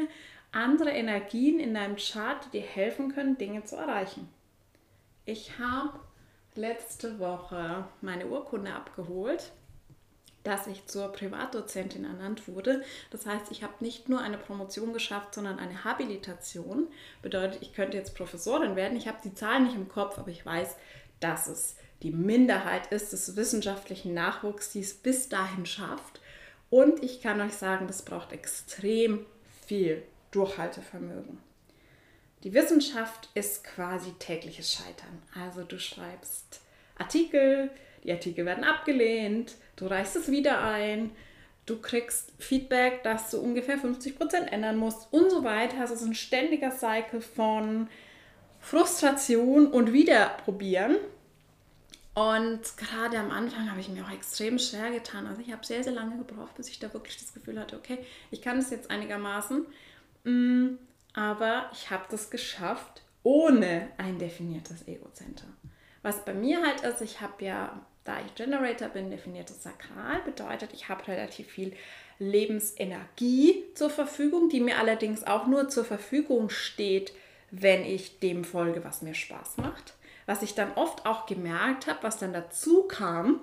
andere 0.50 0.91
Energien 0.91 1.59
in 1.59 1.75
deinem 1.75 1.97
Chart, 1.97 2.45
die 2.47 2.59
dir 2.59 2.67
helfen 2.67 3.14
können, 3.14 3.38
Dinge 3.38 3.64
zu 3.64 3.76
erreichen. 3.76 4.29
Ich 5.25 5.59
habe 5.59 6.00
letzte 6.55 7.19
Woche 7.19 7.87
meine 8.00 8.26
Urkunde 8.26 8.75
abgeholt 8.75 9.52
dass 10.45 10.67
ich 10.67 10.87
zur 10.87 11.09
Privatdozentin 11.12 12.05
ernannt 12.05 12.49
wurde. 12.49 12.83
Das 13.11 13.26
heißt, 13.26 13.50
ich 13.50 13.62
habe 13.62 13.75
nicht 13.81 14.09
nur 14.09 14.21
eine 14.21 14.38
Promotion 14.38 14.93
geschafft, 14.93 15.35
sondern 15.35 15.59
eine 15.59 15.85
Habilitation. 15.85 16.88
Bedeutet, 17.23 17.62
ich 17.62 17.73
könnte 17.73 17.97
jetzt 17.97 18.17
Professorin 18.17 18.76
werden. 18.76 18.97
Ich 18.97 19.09
habe 19.09 19.19
die 19.23 19.35
Zahlen 19.35 19.64
nicht 19.64 19.76
im 19.76 19.88
Kopf, 19.88 20.19
aber 20.19 20.31
ich 20.31 20.45
weiß, 20.45 20.76
dass 21.23 21.47
es 21.47 21.76
die 22.02 22.11
Minderheit 22.11 22.91
ist 22.91 23.12
des 23.12 23.37
wissenschaftlichen 23.37 24.12
Nachwuchs, 24.12 24.73
die 24.73 24.81
es 24.81 24.95
bis 24.95 25.29
dahin 25.29 25.67
schafft. 25.67 26.21
Und 26.69 27.02
ich 27.02 27.21
kann 27.21 27.41
euch 27.41 27.52
sagen, 27.52 27.87
das 27.87 28.02
braucht 28.02 28.33
extrem 28.33 29.25
viel 29.67 30.02
Durchhaltevermögen. 30.33 31.38
Die 32.43 32.55
Wissenschaft 32.55 33.29
ist 33.35 33.62
quasi 33.62 34.12
tägliches 34.19 34.73
Scheitern. 34.73 35.23
Also 35.41 35.62
du 35.62 35.79
schreibst 35.79 36.61
Artikel, 36.99 37.71
die 38.02 38.11
Artikel 38.11 38.45
werden 38.45 38.64
abgelehnt, 38.64 39.55
du 39.76 39.87
reichst 39.87 40.17
es 40.17 40.31
wieder 40.31 40.64
ein, 40.64 41.12
du 41.67 41.81
kriegst 41.81 42.33
Feedback, 42.38 43.05
dass 43.05 43.31
du 43.31 43.38
ungefähr 43.38 43.79
50% 43.79 44.49
ändern 44.49 44.76
musst 44.76 45.12
und 45.12 45.31
so 45.31 45.45
weiter. 45.45 45.81
Also 45.81 45.95
es 45.95 46.02
ist 46.02 46.09
ein 46.09 46.14
ständiger 46.14 46.73
Cycle 46.73 47.21
von 47.21 47.88
Frustration 48.62 49.66
und 49.66 49.92
Wiederprobieren. 49.92 50.97
Und 52.14 52.61
gerade 52.78 53.19
am 53.19 53.31
Anfang 53.31 53.71
habe 53.71 53.81
ich 53.81 53.88
mir 53.88 54.04
auch 54.04 54.11
extrem 54.11 54.59
schwer 54.59 54.90
getan. 54.90 55.26
Also 55.26 55.42
ich 55.42 55.52
habe 55.52 55.64
sehr, 55.64 55.85
sehr 55.85 55.92
lange 55.92 56.16
gebraucht, 56.16 56.54
bis 56.54 56.69
ich 56.69 56.78
da 56.78 56.92
wirklich 56.95 57.19
das 57.19 57.35
Gefühl 57.35 57.61
hatte, 57.61 57.76
okay, 57.76 57.99
ich 58.31 58.40
kann 58.40 58.59
es 58.59 58.71
jetzt 58.71 58.90
einigermaßen. 58.90 59.66
Mm, 60.25 60.76
aber 61.12 61.71
ich 61.73 61.90
habe 61.90 62.04
das 62.11 62.31
geschafft 62.31 63.02
ohne 63.23 63.88
ein 63.99 64.19
definiertes 64.19 64.88
Ego-Center. 64.88 65.47
Was 66.02 66.25
bei 66.25 66.35
mir 66.35 66.62
halt 66.62 66.81
ist, 66.83 67.00
ich 67.02 67.21
habe 67.21 67.45
ja 67.45 67.81
da 68.04 68.16
ich 68.25 68.35
Generator 68.35 68.88
bin, 68.88 69.11
definiertes 69.11 69.62
Sakral, 69.62 70.21
bedeutet, 70.25 70.73
ich 70.73 70.88
habe 70.88 71.07
relativ 71.07 71.49
viel 71.49 71.73
Lebensenergie 72.19 73.64
zur 73.75 73.90
Verfügung, 73.90 74.49
die 74.49 74.61
mir 74.61 74.78
allerdings 74.78 75.25
auch 75.25 75.47
nur 75.47 75.69
zur 75.69 75.85
Verfügung 75.85 76.50
steht, 76.50 77.12
wenn 77.52 77.85
ich 77.85 78.18
dem 78.18 78.44
folge, 78.44 78.82
was 78.82 79.02
mir 79.02 79.14
Spaß 79.14 79.59
macht. 79.59 79.94
Was 80.26 80.42
ich 80.42 80.54
dann 80.54 80.73
oft 80.75 81.06
auch 81.06 81.26
gemerkt 81.26 81.87
habe, 81.87 82.02
was 82.02 82.18
dann 82.18 82.32
dazu 82.32 82.85
kam, 82.85 83.40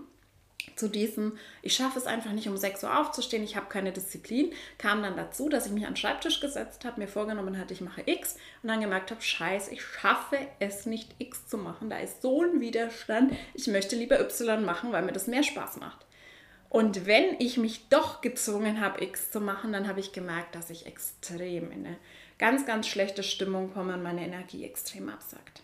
zu 0.76 0.90
diesem, 0.90 1.38
ich 1.62 1.76
schaffe 1.76 2.00
es 2.00 2.06
einfach 2.06 2.32
nicht 2.32 2.48
um 2.48 2.58
6 2.58 2.84
Uhr 2.84 3.00
aufzustehen, 3.00 3.44
ich 3.44 3.56
habe 3.56 3.68
keine 3.70 3.92
Disziplin, 3.92 4.52
kam 4.78 5.04
dann 5.04 5.16
dazu, 5.16 5.50
dass 5.50 5.66
ich 5.66 5.72
mich 5.72 5.86
an 5.86 5.92
den 5.92 5.98
Schreibtisch 5.98 6.40
gesetzt 6.40 6.86
habe, 6.86 7.02
mir 7.02 7.08
vorgenommen 7.08 7.58
hatte, 7.58 7.74
ich 7.74 7.82
mache 7.82 8.04
X 8.06 8.38
und 8.64 8.70
dann 8.70 8.82
gemerkt 8.82 9.12
habe, 9.12 9.22
scheiße, 9.22 9.72
ich 9.72 9.84
schaffe 9.84 10.38
es 10.60 10.86
nicht 10.86 11.16
X 11.20 11.48
zu 11.48 11.58
machen. 11.58 11.90
Da 11.90 12.00
ist 12.00 12.22
so 12.22 12.42
ein 12.44 12.62
Widerstand, 12.62 13.34
ich 13.54 13.68
möchte 13.68 13.96
lieber 13.96 14.20
Y 14.20 14.66
machen, 14.66 14.92
weil 14.92 15.04
mir 15.04 15.12
das 15.12 15.28
mehr 15.28 15.44
Spaß 15.44 15.78
macht. 15.78 16.06
Und 16.70 17.06
wenn 17.06 17.36
ich 17.40 17.58
mich 17.58 17.90
doch 17.90 18.22
gezwungen 18.22 18.80
habe, 18.80 19.04
X 19.04 19.32
zu 19.32 19.42
machen, 19.42 19.74
dann 19.74 19.88
habe 19.88 20.00
ich 20.00 20.14
gemerkt, 20.14 20.56
dass 20.56 20.70
ich 20.70 20.86
extrem 20.86 21.72
in 21.72 21.86
eine 21.86 21.98
ganz, 22.40 22.66
ganz 22.66 22.88
schlechte 22.88 23.22
Stimmung 23.22 23.72
komme 23.72 23.94
und 23.94 24.04
meine 24.04 24.26
Energie 24.26 24.66
extrem 24.66 25.10
absackt. 25.10 25.62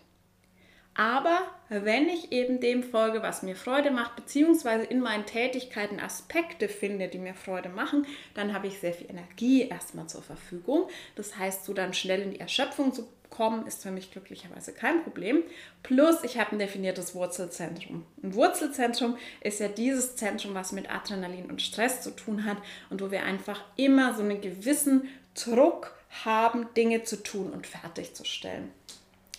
Aber 0.96 1.40
wenn 1.68 2.08
ich 2.08 2.32
eben 2.32 2.58
dem 2.58 2.82
folge, 2.82 3.22
was 3.22 3.42
mir 3.42 3.54
Freude 3.54 3.90
macht, 3.90 4.16
beziehungsweise 4.16 4.84
in 4.84 5.00
meinen 5.00 5.26
Tätigkeiten 5.26 6.00
Aspekte 6.00 6.68
finde, 6.68 7.08
die 7.08 7.18
mir 7.18 7.34
Freude 7.34 7.68
machen, 7.68 8.06
dann 8.32 8.54
habe 8.54 8.66
ich 8.66 8.78
sehr 8.78 8.94
viel 8.94 9.10
Energie 9.10 9.68
erstmal 9.68 10.06
zur 10.06 10.22
Verfügung. 10.22 10.88
Das 11.14 11.36
heißt, 11.36 11.66
so 11.66 11.74
dann 11.74 11.92
schnell 11.92 12.22
in 12.22 12.30
die 12.30 12.40
Erschöpfung 12.40 12.94
zu 12.94 13.06
kommen, 13.28 13.66
ist 13.66 13.82
für 13.82 13.90
mich 13.90 14.10
glücklicherweise 14.10 14.72
kein 14.72 15.02
Problem. 15.02 15.42
Plus, 15.82 16.24
ich 16.24 16.38
habe 16.38 16.52
ein 16.52 16.58
definiertes 16.58 17.14
Wurzelzentrum. 17.14 18.06
Ein 18.22 18.34
Wurzelzentrum 18.34 19.18
ist 19.42 19.60
ja 19.60 19.68
dieses 19.68 20.16
Zentrum, 20.16 20.54
was 20.54 20.72
mit 20.72 20.90
Adrenalin 20.90 21.50
und 21.50 21.60
Stress 21.60 22.00
zu 22.00 22.12
tun 22.12 22.46
hat 22.46 22.56
und 22.88 23.02
wo 23.02 23.10
wir 23.10 23.24
einfach 23.24 23.62
immer 23.76 24.14
so 24.14 24.22
einen 24.22 24.40
gewissen 24.40 25.08
Druck 25.34 25.95
haben, 26.24 26.68
Dinge 26.76 27.02
zu 27.02 27.22
tun 27.22 27.50
und 27.50 27.66
fertigzustellen. 27.66 28.70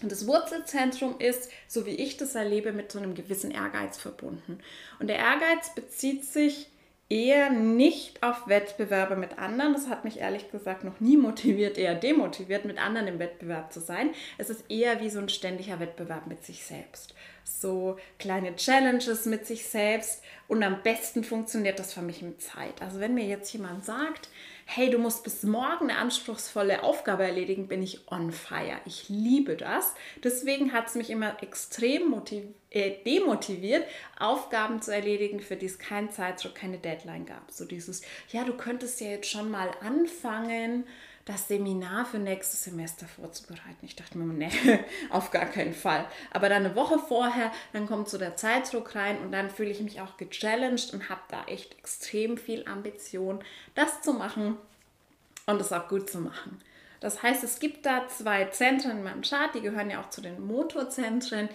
Und 0.01 0.11
das 0.11 0.27
Wurzelzentrum 0.27 1.19
ist, 1.19 1.49
so 1.67 1.85
wie 1.85 1.95
ich 1.95 2.17
das 2.17 2.35
erlebe, 2.35 2.71
mit 2.71 2.91
so 2.91 2.99
einem 2.99 3.15
gewissen 3.15 3.51
Ehrgeiz 3.51 3.97
verbunden. 3.97 4.59
Und 4.99 5.07
der 5.07 5.17
Ehrgeiz 5.17 5.73
bezieht 5.73 6.23
sich 6.23 6.69
eher 7.09 7.49
nicht 7.49 8.21
auf 8.21 8.47
Wettbewerbe 8.47 9.15
mit 9.15 9.39
anderen. 9.39 9.73
Das 9.73 9.87
hat 9.87 10.03
mich 10.03 10.19
ehrlich 10.19 10.51
gesagt 10.51 10.83
noch 10.83 10.99
nie 10.99 11.17
motiviert, 11.17 11.77
eher 11.77 11.95
demotiviert, 11.95 12.65
mit 12.65 12.77
anderen 12.77 13.07
im 13.07 13.19
Wettbewerb 13.19 13.71
zu 13.71 13.79
sein. 13.79 14.11
Es 14.37 14.49
ist 14.49 14.69
eher 14.69 14.99
wie 15.01 15.09
so 15.09 15.19
ein 15.19 15.29
ständiger 15.29 15.79
Wettbewerb 15.79 16.27
mit 16.27 16.45
sich 16.45 16.63
selbst. 16.63 17.15
So 17.43 17.97
kleine 18.19 18.55
Challenges 18.55 19.25
mit 19.25 19.47
sich 19.47 19.67
selbst. 19.67 20.21
Und 20.47 20.63
am 20.63 20.83
besten 20.83 21.23
funktioniert 21.23 21.79
das 21.79 21.93
für 21.93 22.01
mich 22.01 22.21
mit 22.21 22.41
Zeit. 22.41 22.81
Also 22.81 22.99
wenn 22.99 23.13
mir 23.13 23.25
jetzt 23.25 23.51
jemand 23.53 23.85
sagt, 23.85 24.29
hey, 24.69 24.89
du 24.89 24.97
musst 24.97 25.23
bis 25.23 25.43
morgen 25.43 25.89
eine 25.89 25.97
anspruchsvolle 25.97 26.83
Aufgabe 26.83 27.23
erledigen, 27.23 27.69
bin 27.69 27.81
ich 27.81 28.11
on 28.11 28.33
fire. 28.33 28.81
Ich 28.85 29.07
liebe 29.07 29.55
das. 29.55 29.95
Deswegen 30.23 30.73
hat 30.73 30.87
es 30.87 30.95
mich 30.95 31.09
immer 31.09 31.41
extrem 31.41 32.13
äh, 32.69 32.91
demotiviert, 33.05 33.85
Aufgaben 34.19 34.81
zu 34.81 34.93
erledigen, 34.93 35.39
für 35.39 35.55
die 35.55 35.67
es 35.67 35.79
keinen 35.79 36.11
Zeitdruck, 36.11 36.53
keine 36.53 36.79
Deadline 36.79 37.25
gab. 37.25 37.49
So 37.49 37.63
dieses, 37.63 38.01
ja, 38.29 38.43
du 38.43 38.53
könntest 38.57 38.99
ja 38.99 39.07
jetzt 39.07 39.29
schon 39.29 39.49
mal 39.49 39.71
anfangen 39.79 40.83
das 41.27 41.49
Seminar 41.49 42.05
für 42.05 42.19
nächstes 42.19 42.63
Semester 42.63 43.05
vorzubereiten. 43.05 43.83
Ich 43.83 43.97
dachte 43.97 44.17
mir, 44.17 44.25
nee, 44.33 44.49
auf 45.09 45.29
gar 45.29 45.45
keinen 45.45 45.73
Fall. 45.73 46.05
Aber 46.31 46.47
dann 46.47 46.65
eine 46.65 46.75
Woche 46.75 46.99
vorher, 46.99 47.51
dann 47.73 47.85
kommt 47.85 48.07
so 48.07 48.17
der 48.17 48.37
Zeitdruck 48.37 48.95
rein 48.95 49.19
und 49.19 49.33
dann 49.33 49.49
fühle 49.49 49.69
ich 49.69 49.81
mich 49.81 49.99
auch 49.99 50.15
gechallenged 50.15 50.93
und 50.93 51.09
habe 51.09 51.21
da 51.27 51.43
echt 51.45 51.77
extrem 51.77 52.37
viel 52.37 52.65
Ambition, 52.65 53.43
das 53.75 54.01
zu 54.01 54.13
machen 54.13 54.57
und 55.45 55.59
es 55.59 55.73
auch 55.73 55.89
gut 55.89 56.09
zu 56.09 56.19
machen. 56.19 56.61
Das 57.01 57.21
heißt, 57.21 57.43
es 57.43 57.59
gibt 57.59 57.85
da 57.85 58.07
zwei 58.07 58.45
Zentren 58.45 58.91
in 58.91 59.03
meinem 59.03 59.21
Chart, 59.21 59.53
die 59.53 59.61
gehören 59.61 59.89
ja 59.89 60.01
auch 60.01 60.09
zu 60.09 60.21
den 60.21 60.39
Motorzentren, 60.39 61.49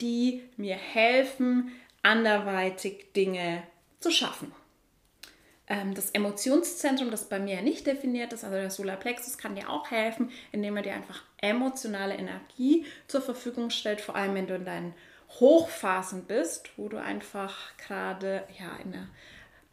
die 0.00 0.42
mir 0.56 0.76
helfen, 0.76 1.70
anderweitig 2.02 3.12
Dinge 3.12 3.62
zu 4.00 4.10
schaffen. 4.10 4.52
Ähm, 5.68 5.94
das 5.94 6.10
Emotionszentrum, 6.10 7.10
das 7.10 7.28
bei 7.28 7.38
mir 7.38 7.62
nicht 7.62 7.86
definiert 7.86 8.32
ist, 8.32 8.44
also 8.44 8.56
der 8.56 8.70
Solarplexus, 8.70 9.38
kann 9.38 9.54
dir 9.54 9.68
auch 9.68 9.90
helfen, 9.90 10.30
indem 10.52 10.76
er 10.76 10.82
dir 10.82 10.94
einfach 10.94 11.22
emotionale 11.38 12.14
Energie 12.14 12.86
zur 13.06 13.22
Verfügung 13.22 13.70
stellt, 13.70 14.00
vor 14.00 14.16
allem 14.16 14.34
wenn 14.34 14.46
du 14.46 14.54
in 14.54 14.64
deinen 14.64 14.94
Hochphasen 15.40 16.24
bist, 16.24 16.70
wo 16.76 16.88
du 16.88 16.96
einfach 16.96 17.76
gerade 17.76 18.44
ja, 18.58 18.76
in 18.82 18.94
einer 18.94 19.08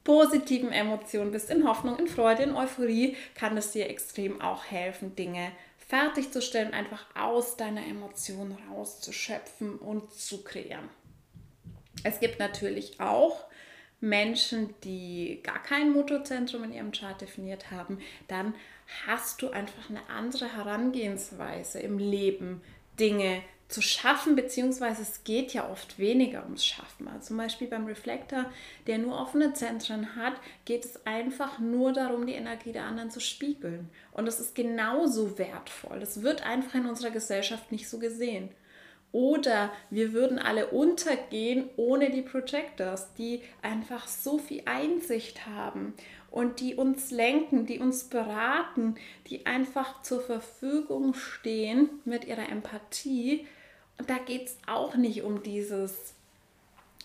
positiven 0.04 0.72
Emotion 0.72 1.32
bist, 1.32 1.50
in 1.50 1.68
Hoffnung, 1.68 1.98
in 1.98 2.08
Freude, 2.08 2.44
in 2.44 2.56
Euphorie, 2.56 3.16
kann 3.34 3.58
es 3.58 3.72
dir 3.72 3.90
extrem 3.90 4.42
auch 4.42 4.66
helfen, 4.66 5.16
Dinge 5.16 5.52
fertigzustellen, 5.88 6.74
einfach 6.74 7.06
aus 7.16 7.58
deiner 7.58 7.86
Emotion 7.86 8.58
rauszuschöpfen 8.70 9.78
und 9.78 10.14
zu 10.14 10.44
kreieren. 10.44 10.90
Es 12.04 12.20
gibt 12.20 12.40
natürlich 12.40 13.00
auch 13.00 13.46
Menschen, 14.02 14.74
die 14.84 15.40
gar 15.44 15.62
kein 15.62 15.92
Motorzentrum 15.92 16.64
in 16.66 16.74
ihrem 16.74 16.92
Chart 16.92 17.20
definiert 17.20 17.72
haben, 17.72 18.00
dann 18.28 18.54
hast 19.08 19.42
du 19.42 19.50
einfach 19.50 19.90
eine 19.90 20.08
andere 20.10 20.56
Herangehensweise 20.56 21.80
im 21.80 21.98
Leben, 21.98 22.62
Dinge 23.00 23.42
zu 23.68 23.82
schaffen, 23.82 24.36
beziehungsweise 24.36 25.02
es 25.02 25.24
geht 25.24 25.54
ja 25.54 25.68
oft 25.70 25.98
weniger 25.98 26.44
ums 26.44 26.64
Schaffen. 26.64 27.08
Also 27.08 27.28
zum 27.28 27.38
Beispiel 27.38 27.68
beim 27.68 27.88
Reflektor, 27.88 28.46
der 28.86 29.00
nur 29.00 29.20
offene 29.20 29.54
Zentren 29.54 30.16
hat, 30.16 30.34
geht 30.66 30.86
es 30.86 31.06
einfach 31.08 31.58
nur 31.58 31.92
darum, 31.92 32.28
die 32.28 32.34
Energie 32.34 32.72
der 32.72 32.86
anderen 32.86 33.10
zu 33.10 33.20
spiegeln. 33.20 33.90
Und 34.12 34.28
das 34.28 34.40
ist 34.40 34.54
genauso 34.54 35.40
wertvoll. 35.40 36.00
Das 36.00 36.22
wird 36.22 36.44
einfach 36.44 36.76
in 36.76 36.86
unserer 36.86 37.10
Gesellschaft 37.10 37.72
nicht 37.72 37.90
so 37.90 37.98
gesehen. 37.98 38.50
Oder 39.16 39.72
wir 39.90 40.12
würden 40.12 40.40
alle 40.40 40.68
untergehen 40.68 41.70
ohne 41.78 42.10
die 42.10 42.22
Projectors, 42.22 43.14
die 43.14 43.42
einfach 43.62 44.10
so 44.10 44.38
viel 44.40 44.64
Einsicht 44.66 45.46
haben 45.46 45.94
und 46.32 46.60
die 46.60 46.76
uns 46.76 47.12
lenken, 47.12 47.66
die 47.66 47.80
uns 47.80 48.10
beraten, 48.10 48.96
die 49.28 49.46
einfach 49.46 50.02
zur 50.02 50.20
Verfügung 50.20 51.14
stehen 51.14 51.90
mit 52.04 52.26
ihrer 52.26 52.50
Empathie. 52.50 53.48
Und 53.98 54.10
da 54.10 54.18
geht 54.18 54.48
es 54.48 54.58
auch 54.68 54.96
nicht 54.96 55.22
um 55.22 55.44
dieses, 55.44 56.14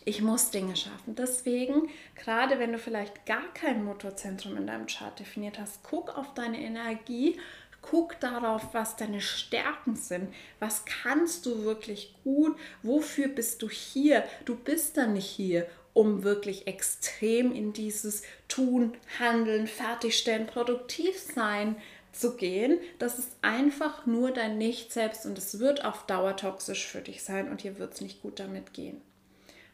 ich 0.04 0.20
muss 0.20 0.50
Dinge 0.50 0.74
schaffen. 0.74 1.14
Deswegen, 1.14 1.90
gerade 2.16 2.58
wenn 2.58 2.72
du 2.72 2.78
vielleicht 2.80 3.24
gar 3.24 3.54
kein 3.54 3.84
Motorzentrum 3.84 4.56
in 4.56 4.66
deinem 4.66 4.88
Chart 4.88 5.16
definiert 5.16 5.60
hast, 5.60 5.84
guck 5.84 6.18
auf 6.18 6.34
deine 6.34 6.60
Energie 6.60 7.38
Guck 7.82 8.20
darauf, 8.20 8.72
was 8.72 8.96
deine 8.96 9.20
Stärken 9.20 9.96
sind. 9.96 10.32
Was 10.58 10.84
kannst 10.84 11.46
du 11.46 11.64
wirklich 11.64 12.14
gut? 12.25 12.56
Wofür 12.82 13.28
bist 13.28 13.62
du 13.62 13.68
hier? 13.68 14.25
Du 14.44 14.54
bist 14.54 14.96
dann 14.96 15.14
nicht 15.14 15.26
hier, 15.26 15.66
um 15.92 16.22
wirklich 16.22 16.66
extrem 16.66 17.52
in 17.52 17.72
dieses 17.72 18.22
Tun, 18.49 18.96
Handeln, 19.18 19.66
Fertigstellen, 19.66 20.46
produktiv 20.46 21.18
sein 21.18 21.76
zu 22.12 22.37
gehen. 22.37 22.78
Das 22.99 23.18
ist 23.18 23.37
einfach 23.42 24.06
nur 24.06 24.32
dein 24.32 24.58
Nicht-Selbst 24.58 25.26
und 25.26 25.38
es 25.38 25.58
wird 25.58 25.84
auf 25.84 26.06
Dauer 26.06 26.37
toxisch 26.37 26.87
für 26.87 27.00
dich 27.00 27.22
sein 27.22 27.49
und 27.50 27.62
dir 27.62 27.78
wird 27.78 27.94
es 27.94 28.00
nicht 28.00 28.22
gut 28.22 28.40
damit 28.40 28.72
gehen. 28.72 29.00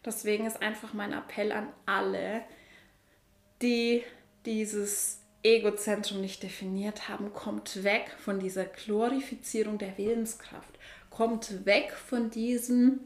Deswegen 0.04 0.46
ist 0.46 0.62
einfach 0.62 0.94
mein 0.94 1.12
Appell 1.12 1.50
an 1.50 1.68
alle, 1.84 2.42
die 3.62 4.04
dieses 4.44 5.18
Egozentrum 5.46 6.20
nicht 6.20 6.42
definiert 6.42 7.08
haben, 7.08 7.32
kommt 7.32 7.84
weg 7.84 8.14
von 8.18 8.40
dieser 8.40 8.64
Glorifizierung 8.64 9.78
der 9.78 9.96
Willenskraft, 9.96 10.78
kommt 11.10 11.64
weg 11.64 11.92
von 11.92 12.30
diesem, 12.30 13.00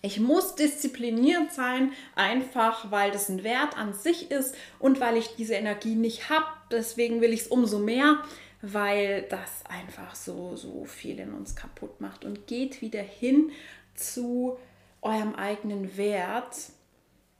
ich 0.00 0.20
muss 0.20 0.54
diszipliniert 0.54 1.52
sein, 1.52 1.92
einfach 2.14 2.90
weil 2.90 3.10
das 3.10 3.28
ein 3.28 3.44
Wert 3.44 3.76
an 3.76 3.92
sich 3.92 4.30
ist 4.30 4.54
und 4.78 5.00
weil 5.00 5.16
ich 5.16 5.36
diese 5.36 5.54
Energie 5.54 5.94
nicht 5.94 6.30
habe. 6.30 6.46
Deswegen 6.70 7.20
will 7.20 7.32
ich 7.32 7.42
es 7.42 7.46
umso 7.48 7.78
mehr, 7.78 8.22
weil 8.62 9.22
das 9.28 9.64
einfach 9.68 10.14
so, 10.14 10.56
so 10.56 10.84
viel 10.84 11.18
in 11.18 11.32
uns 11.34 11.54
kaputt 11.54 12.00
macht 12.00 12.24
und 12.24 12.46
geht 12.46 12.80
wieder 12.80 13.02
hin 13.02 13.52
zu 13.94 14.56
eurem 15.02 15.34
eigenen 15.34 15.96
Wert 15.96 16.56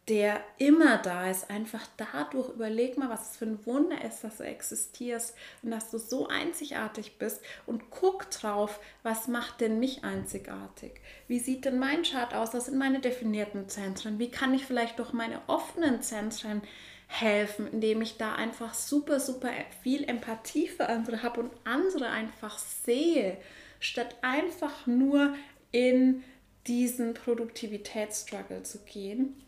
der 0.08 0.44
immer 0.58 0.98
da 0.98 1.30
ist. 1.30 1.50
Einfach 1.50 1.86
dadurch 1.96 2.50
überleg 2.50 2.98
mal, 2.98 3.08
was 3.08 3.30
es 3.30 3.36
für 3.36 3.46
ein 3.46 3.64
Wunder 3.66 4.04
ist, 4.04 4.22
dass 4.22 4.38
du 4.38 4.44
existierst 4.44 5.34
und 5.62 5.70
dass 5.70 5.90
du 5.90 5.98
so 5.98 6.28
einzigartig 6.28 7.18
bist 7.18 7.40
und 7.66 7.90
guck 7.90 8.30
drauf, 8.30 8.80
was 9.02 9.28
macht 9.28 9.60
denn 9.60 9.78
mich 9.78 10.04
einzigartig? 10.04 11.00
Wie 11.26 11.38
sieht 11.38 11.64
denn 11.64 11.78
mein 11.78 12.02
Chart 12.02 12.34
aus? 12.34 12.52
Was 12.52 12.66
sind 12.66 12.78
meine 12.78 13.00
definierten 13.00 13.68
Zentren? 13.68 14.18
Wie 14.18 14.30
kann 14.30 14.52
ich 14.52 14.66
vielleicht 14.66 14.98
durch 14.98 15.12
meine 15.12 15.40
offenen 15.46 16.02
Zentren 16.02 16.62
helfen, 17.06 17.66
indem 17.68 18.02
ich 18.02 18.16
da 18.16 18.34
einfach 18.34 18.74
super, 18.74 19.20
super 19.20 19.50
viel 19.82 20.04
Empathie 20.04 20.68
für 20.68 20.88
andere 20.88 21.22
habe 21.22 21.40
und 21.40 21.52
andere 21.64 22.08
einfach 22.08 22.58
sehe, 22.58 23.38
statt 23.80 24.16
einfach 24.22 24.86
nur 24.86 25.34
in 25.70 26.24
diesen 26.66 27.14
Produktivitätsstruggle 27.14 28.62
zu 28.62 28.78
gehen 28.84 29.40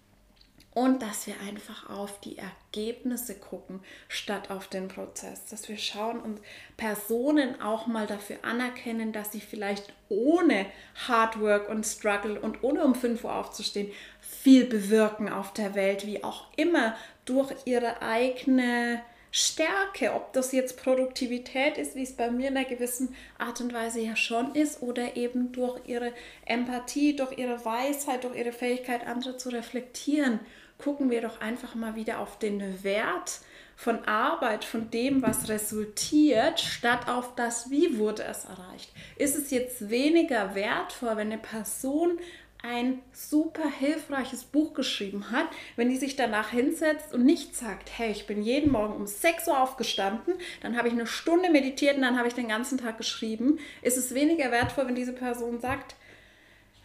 und 0.77 1.01
dass 1.01 1.27
wir 1.27 1.41
einfach 1.41 1.89
auf 1.89 2.21
die 2.21 2.37
Ergebnisse 2.37 3.35
gucken, 3.35 3.81
statt 4.09 4.51
auf 4.51 4.69
den 4.69 4.89
Prozess. 4.89 5.47
Dass 5.47 5.71
wir 5.71 5.79
schauen 5.79 6.21
und 6.21 6.39
Personen 6.77 7.63
auch 7.63 7.87
mal 7.87 8.07
dafür 8.07 8.37
anerkennen, 8.43 9.11
dass 9.11 9.33
sie 9.33 9.41
vielleicht 9.41 9.95
ohne 10.11 10.67
Hard 11.09 11.41
Work 11.41 11.71
und 11.71 11.87
Struggle 11.87 12.39
und 12.39 12.63
ohne 12.63 12.85
um 12.85 12.95
5 12.95 13.25
Uhr 13.25 13.35
aufzustehen 13.35 13.91
viel 14.21 14.67
bewirken 14.67 15.31
auf 15.31 15.55
der 15.55 15.75
Welt, 15.75 16.07
wie 16.07 16.23
auch 16.23 16.45
immer 16.57 16.95
durch 17.25 17.55
ihre 17.65 18.03
eigene 18.03 19.01
Stärke, 19.31 20.13
ob 20.13 20.35
das 20.35 20.53
jetzt 20.53 20.83
Produktivität 20.83 21.79
ist, 21.79 21.95
wie 21.95 22.03
es 22.03 22.17
bei 22.17 22.31
mir 22.31 22.49
in 22.49 22.57
einer 22.57 22.69
gewissen 22.69 23.15
Art 23.39 23.63
und 23.63 23.73
Weise 23.73 24.01
ja 24.01 24.15
schon 24.15 24.55
ist, 24.55 24.83
oder 24.83 25.17
eben 25.17 25.53
durch 25.53 25.81
ihre 25.87 26.13
Empathie, 26.45 27.17
durch 27.17 27.39
ihre 27.39 27.65
Weisheit, 27.65 28.25
durch 28.25 28.37
ihre 28.37 28.53
Fähigkeit, 28.53 29.07
andere 29.07 29.39
zu 29.39 29.49
reflektieren 29.49 30.41
gucken 30.79 31.11
wir 31.11 31.23
doch 31.23 31.41
einfach 31.41 31.75
mal 31.75 31.95
wieder 31.95 32.21
auf 32.21 32.39
den 32.39 32.83
Wert 32.83 33.41
von 33.77 34.05
Arbeit, 34.05 34.65
von 34.65 34.91
dem, 34.91 35.23
was 35.23 35.49
resultiert, 35.49 36.61
statt 36.61 37.09
auf 37.09 37.35
das, 37.35 37.71
wie 37.71 37.99
wurde 37.99 38.25
es 38.25 38.47
erreicht. 38.47 38.91
Ist 39.17 39.37
es 39.37 39.51
jetzt 39.51 39.91
weniger 39.91 40.55
wertvoll, 40.55 41.17
wenn 41.17 41.33
eine 41.33 41.39
Person 41.39 42.19
ein 42.63 43.01
super 43.13 43.69
hilfreiches 43.69 44.45
Buch 44.45 44.75
geschrieben 44.75 45.31
hat, 45.31 45.47
wenn 45.77 45.89
die 45.89 45.97
sich 45.97 46.17
danach 46.17 46.51
hinsetzt 46.51 47.13
und 47.13 47.25
nicht 47.25 47.55
sagt, 47.55 47.91
hey, 47.97 48.11
ich 48.11 48.27
bin 48.27 48.43
jeden 48.43 48.73
Morgen 48.73 48.95
um 48.95 49.07
6 49.07 49.47
Uhr 49.49 49.61
aufgestanden, 49.61 50.35
dann 50.63 50.77
habe 50.77 50.89
ich 50.89 50.95
eine 50.95 51.07
Stunde 51.07 51.51
meditiert 51.51 51.97
und 51.97 52.03
dann 52.03 52.19
habe 52.19 52.29
ich 52.29 52.35
den 52.35 52.49
ganzen 52.49 52.79
Tag 52.79 52.99
geschrieben, 52.99 53.59
ist 53.83 53.99
es 53.99 54.15
weniger 54.15 54.51
wertvoll, 54.51 54.89
wenn 54.89 54.95
diese 54.95 55.13
Person 55.13 55.61
sagt, 55.61 55.97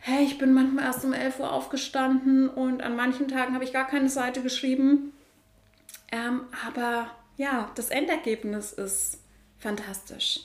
hey, 0.04 0.26
ich 0.26 0.40
bin 0.40 0.54
manchmal 0.54 0.86
erst 0.86 1.06
um 1.06 1.14
11 1.14 1.40
Uhr 1.40 1.54
aufgestanden 1.54 2.50
und 2.50 2.82
an 2.82 2.96
manchen 2.96 3.28
Tagen 3.28 3.54
habe 3.54 3.64
ich 3.64 3.72
gar 3.72 3.88
keine 3.88 4.10
Seite 4.10 4.42
geschrieben. 4.42 5.14
Ähm, 6.12 6.42
aber 6.68 7.12
ja, 7.38 7.72
das 7.76 7.90
Endergebnis 7.90 8.74
ist 8.74 9.20
fantastisch. 9.60 10.42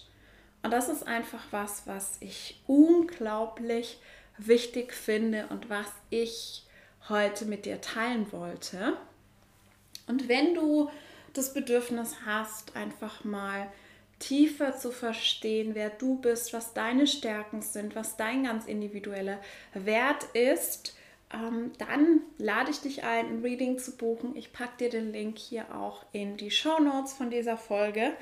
Und 0.63 0.73
das 0.73 0.89
ist 0.91 1.07
einfach 1.07 1.43
was, 1.53 1.87
was 1.87 2.19
ich 2.21 2.61
unglaublich 2.67 3.99
wichtig 4.37 4.93
finde 4.93 5.47
und 5.49 5.71
was 5.71 5.87
ich 6.11 6.65
heute 7.09 7.47
mit 7.47 7.65
dir 7.65 7.81
teilen 7.81 8.31
wollte. 8.33 8.95
Und 10.07 10.29
wenn 10.29 10.55
du 10.55 10.91
das 11.33 11.55
Bedürfnis 11.55 12.17
hast, 12.27 12.77
einfach 12.77 13.25
mal 13.25 13.69
tiefer 14.19 14.77
zu 14.77 14.91
verstehen, 14.91 15.75
wer 15.75 15.91
du 15.91 16.17
bist, 16.17 16.53
was 16.53 16.75
deine 16.75 17.07
Stärken 17.07 17.63
sind, 17.63 17.95
was 17.95 18.17
dein 18.17 18.45
ganz 18.45 18.67
individueller 18.67 19.39
Wert 19.75 20.25
ist, 20.33 20.97
ähm, 21.33 21.73
dann 21.79 22.21
lade 22.39 22.71
ich 22.71 22.81
dich 22.81 23.05
ein, 23.05 23.27
ein 23.27 23.43
Reading 23.43 23.79
zu 23.79 23.97
buchen. 23.97 24.37
Ich 24.37 24.53
packe 24.53 24.79
dir 24.79 24.91
den 24.91 25.13
Link 25.13 25.39
hier 25.39 25.75
auch 25.75 26.05
in 26.13 26.37
die 26.37 26.51
Show 26.51 26.79
Notes 26.79 27.13
von 27.13 27.31
dieser 27.31 27.57
Folge. 27.57 28.13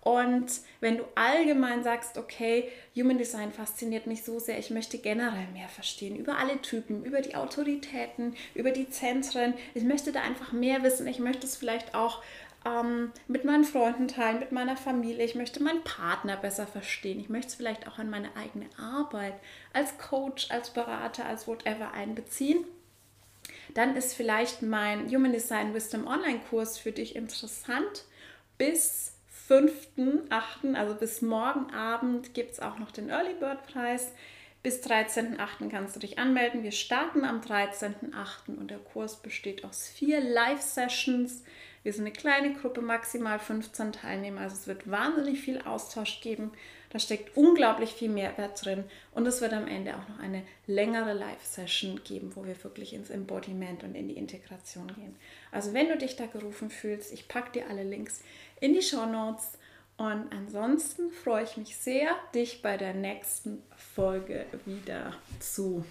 Und 0.00 0.60
wenn 0.78 0.98
du 0.98 1.04
allgemein 1.16 1.82
sagst, 1.82 2.16
okay, 2.16 2.68
Human 2.94 3.18
Design 3.18 3.52
fasziniert 3.52 4.06
mich 4.06 4.22
so 4.22 4.38
sehr, 4.38 4.56
ich 4.56 4.70
möchte 4.70 4.98
generell 4.98 5.48
mehr 5.52 5.68
verstehen 5.68 6.14
über 6.14 6.38
alle 6.38 6.62
Typen, 6.62 7.04
über 7.04 7.20
die 7.20 7.34
Autoritäten, 7.34 8.36
über 8.54 8.70
die 8.70 8.88
Zentren, 8.88 9.54
ich 9.74 9.82
möchte 9.82 10.12
da 10.12 10.20
einfach 10.20 10.52
mehr 10.52 10.84
wissen, 10.84 11.08
ich 11.08 11.18
möchte 11.18 11.44
es 11.44 11.56
vielleicht 11.56 11.96
auch 11.96 12.22
ähm, 12.66 13.12
mit 13.28 13.44
meinen 13.44 13.64
Freunden 13.64 14.08
teilen, 14.08 14.40
mit 14.40 14.52
meiner 14.52 14.76
Familie. 14.76 15.24
Ich 15.24 15.36
möchte 15.36 15.62
meinen 15.62 15.84
Partner 15.84 16.36
besser 16.36 16.66
verstehen. 16.66 17.20
Ich 17.20 17.28
möchte 17.28 17.48
es 17.48 17.54
vielleicht 17.54 17.86
auch 17.86 17.98
in 17.98 18.10
meine 18.10 18.34
eigene 18.36 18.66
Arbeit 18.76 19.34
als 19.72 19.96
Coach, 19.98 20.50
als 20.50 20.70
Berater, 20.70 21.24
als 21.26 21.46
whatever 21.46 21.92
einbeziehen. 21.92 22.64
Dann 23.74 23.94
ist 23.94 24.14
vielleicht 24.14 24.62
mein 24.62 25.08
Human 25.08 25.32
Design 25.32 25.74
Wisdom 25.74 26.06
Online-Kurs 26.06 26.78
für 26.78 26.92
dich 26.92 27.14
interessant. 27.14 28.04
Bis 28.58 29.12
5.8., 29.48 30.74
also 30.74 30.94
bis 30.94 31.22
morgen 31.22 31.72
Abend, 31.72 32.34
gibt 32.34 32.52
es 32.52 32.60
auch 32.60 32.78
noch 32.78 32.90
den 32.90 33.10
Early 33.10 33.34
Bird 33.34 33.64
Preis. 33.66 34.12
Bis 34.66 34.82
13.8. 34.82 35.70
kannst 35.70 35.94
du 35.94 36.00
dich 36.00 36.18
anmelden. 36.18 36.64
Wir 36.64 36.72
starten 36.72 37.24
am 37.24 37.40
13.8. 37.40 38.58
und 38.58 38.68
der 38.68 38.78
Kurs 38.78 39.22
besteht 39.22 39.64
aus 39.64 39.86
vier 39.86 40.18
Live-Sessions 40.18 41.44
Wir 41.84 41.92
sind 41.92 42.04
eine 42.04 42.12
kleine 42.12 42.52
Gruppe, 42.52 42.80
maximal 42.80 43.38
15 43.38 43.92
Teilnehmer. 43.92 44.40
Also 44.40 44.56
es 44.56 44.66
wird 44.66 44.90
wahnsinnig 44.90 45.40
viel 45.40 45.60
Austausch 45.60 46.20
geben. 46.20 46.50
Da 46.90 46.98
steckt 46.98 47.36
unglaublich 47.36 47.92
viel 47.92 48.08
Mehrwert 48.08 48.64
drin. 48.64 48.82
Und 49.12 49.24
es 49.28 49.40
wird 49.40 49.52
am 49.52 49.68
Ende 49.68 49.94
auch 49.94 50.08
noch 50.08 50.18
eine 50.18 50.42
längere 50.66 51.12
Live-Session 51.12 52.00
geben, 52.02 52.32
wo 52.34 52.44
wir 52.44 52.64
wirklich 52.64 52.92
ins 52.92 53.10
Embodiment 53.10 53.84
und 53.84 53.94
in 53.94 54.08
die 54.08 54.16
Integration 54.16 54.88
gehen. 54.88 55.14
Also 55.52 55.74
wenn 55.74 55.90
du 55.90 55.96
dich 55.96 56.16
da 56.16 56.26
gerufen 56.26 56.70
fühlst, 56.70 57.12
ich 57.12 57.28
packe 57.28 57.52
dir 57.52 57.70
alle 57.70 57.84
Links 57.84 58.20
in 58.58 58.72
die 58.72 58.82
Show 58.82 59.06
Notes. 59.06 59.58
Und 59.96 60.30
ansonsten 60.30 61.10
freue 61.10 61.44
ich 61.44 61.56
mich 61.56 61.76
sehr, 61.76 62.10
dich 62.34 62.60
bei 62.60 62.76
der 62.76 62.92
nächsten 62.92 63.62
Folge 63.94 64.44
wieder 64.66 65.14
zu 65.40 65.84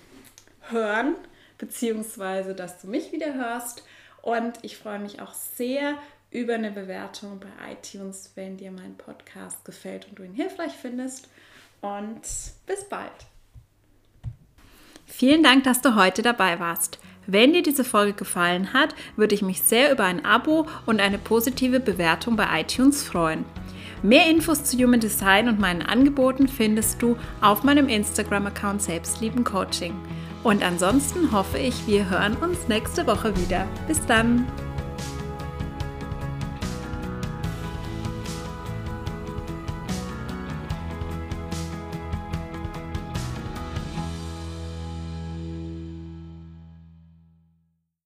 hören, 0.69 1.15
beziehungsweise 1.57 2.53
dass 2.53 2.79
du 2.79 2.87
mich 2.87 3.11
wieder 3.11 3.33
hörst. 3.33 3.83
Und 4.21 4.59
ich 4.61 4.77
freue 4.77 4.99
mich 4.99 5.21
auch 5.21 5.33
sehr 5.33 5.97
über 6.29 6.55
eine 6.55 6.71
Bewertung 6.71 7.39
bei 7.39 7.71
iTunes, 7.71 8.31
wenn 8.35 8.57
dir 8.57 8.71
mein 8.71 8.95
Podcast 8.95 9.65
gefällt 9.65 10.07
und 10.07 10.19
du 10.19 10.23
ihn 10.23 10.33
hilfreich 10.33 10.73
findest. 10.73 11.27
Und 11.81 12.21
bis 12.65 12.83
bald. 12.89 13.11
Vielen 15.05 15.43
Dank, 15.43 15.63
dass 15.63 15.81
du 15.81 15.95
heute 15.95 16.21
dabei 16.21 16.59
warst. 16.59 16.99
Wenn 17.27 17.53
dir 17.53 17.63
diese 17.63 17.83
Folge 17.83 18.13
gefallen 18.13 18.73
hat, 18.73 18.93
würde 19.15 19.33
ich 19.33 19.41
mich 19.41 19.61
sehr 19.63 19.91
über 19.91 20.03
ein 20.03 20.25
Abo 20.25 20.67
und 20.85 20.99
eine 20.99 21.17
positive 21.17 21.79
Bewertung 21.79 22.35
bei 22.35 22.61
iTunes 22.61 23.03
freuen. 23.03 23.45
Mehr 24.03 24.29
Infos 24.29 24.63
zu 24.63 24.77
Human 24.77 24.99
Design 24.99 25.47
und 25.47 25.59
meinen 25.59 25.81
Angeboten 25.81 26.47
findest 26.47 27.01
du 27.01 27.17
auf 27.41 27.63
meinem 27.63 27.87
Instagram-Account 27.87 28.81
Selbstlieben 28.81 29.43
Coaching. 29.43 29.93
Und 30.43 30.63
ansonsten 30.63 31.31
hoffe 31.31 31.57
ich, 31.57 31.87
wir 31.87 32.09
hören 32.09 32.35
uns 32.37 32.67
nächste 32.67 33.07
Woche 33.07 33.35
wieder. 33.37 33.67
Bis 33.87 34.05
dann! 34.05 34.45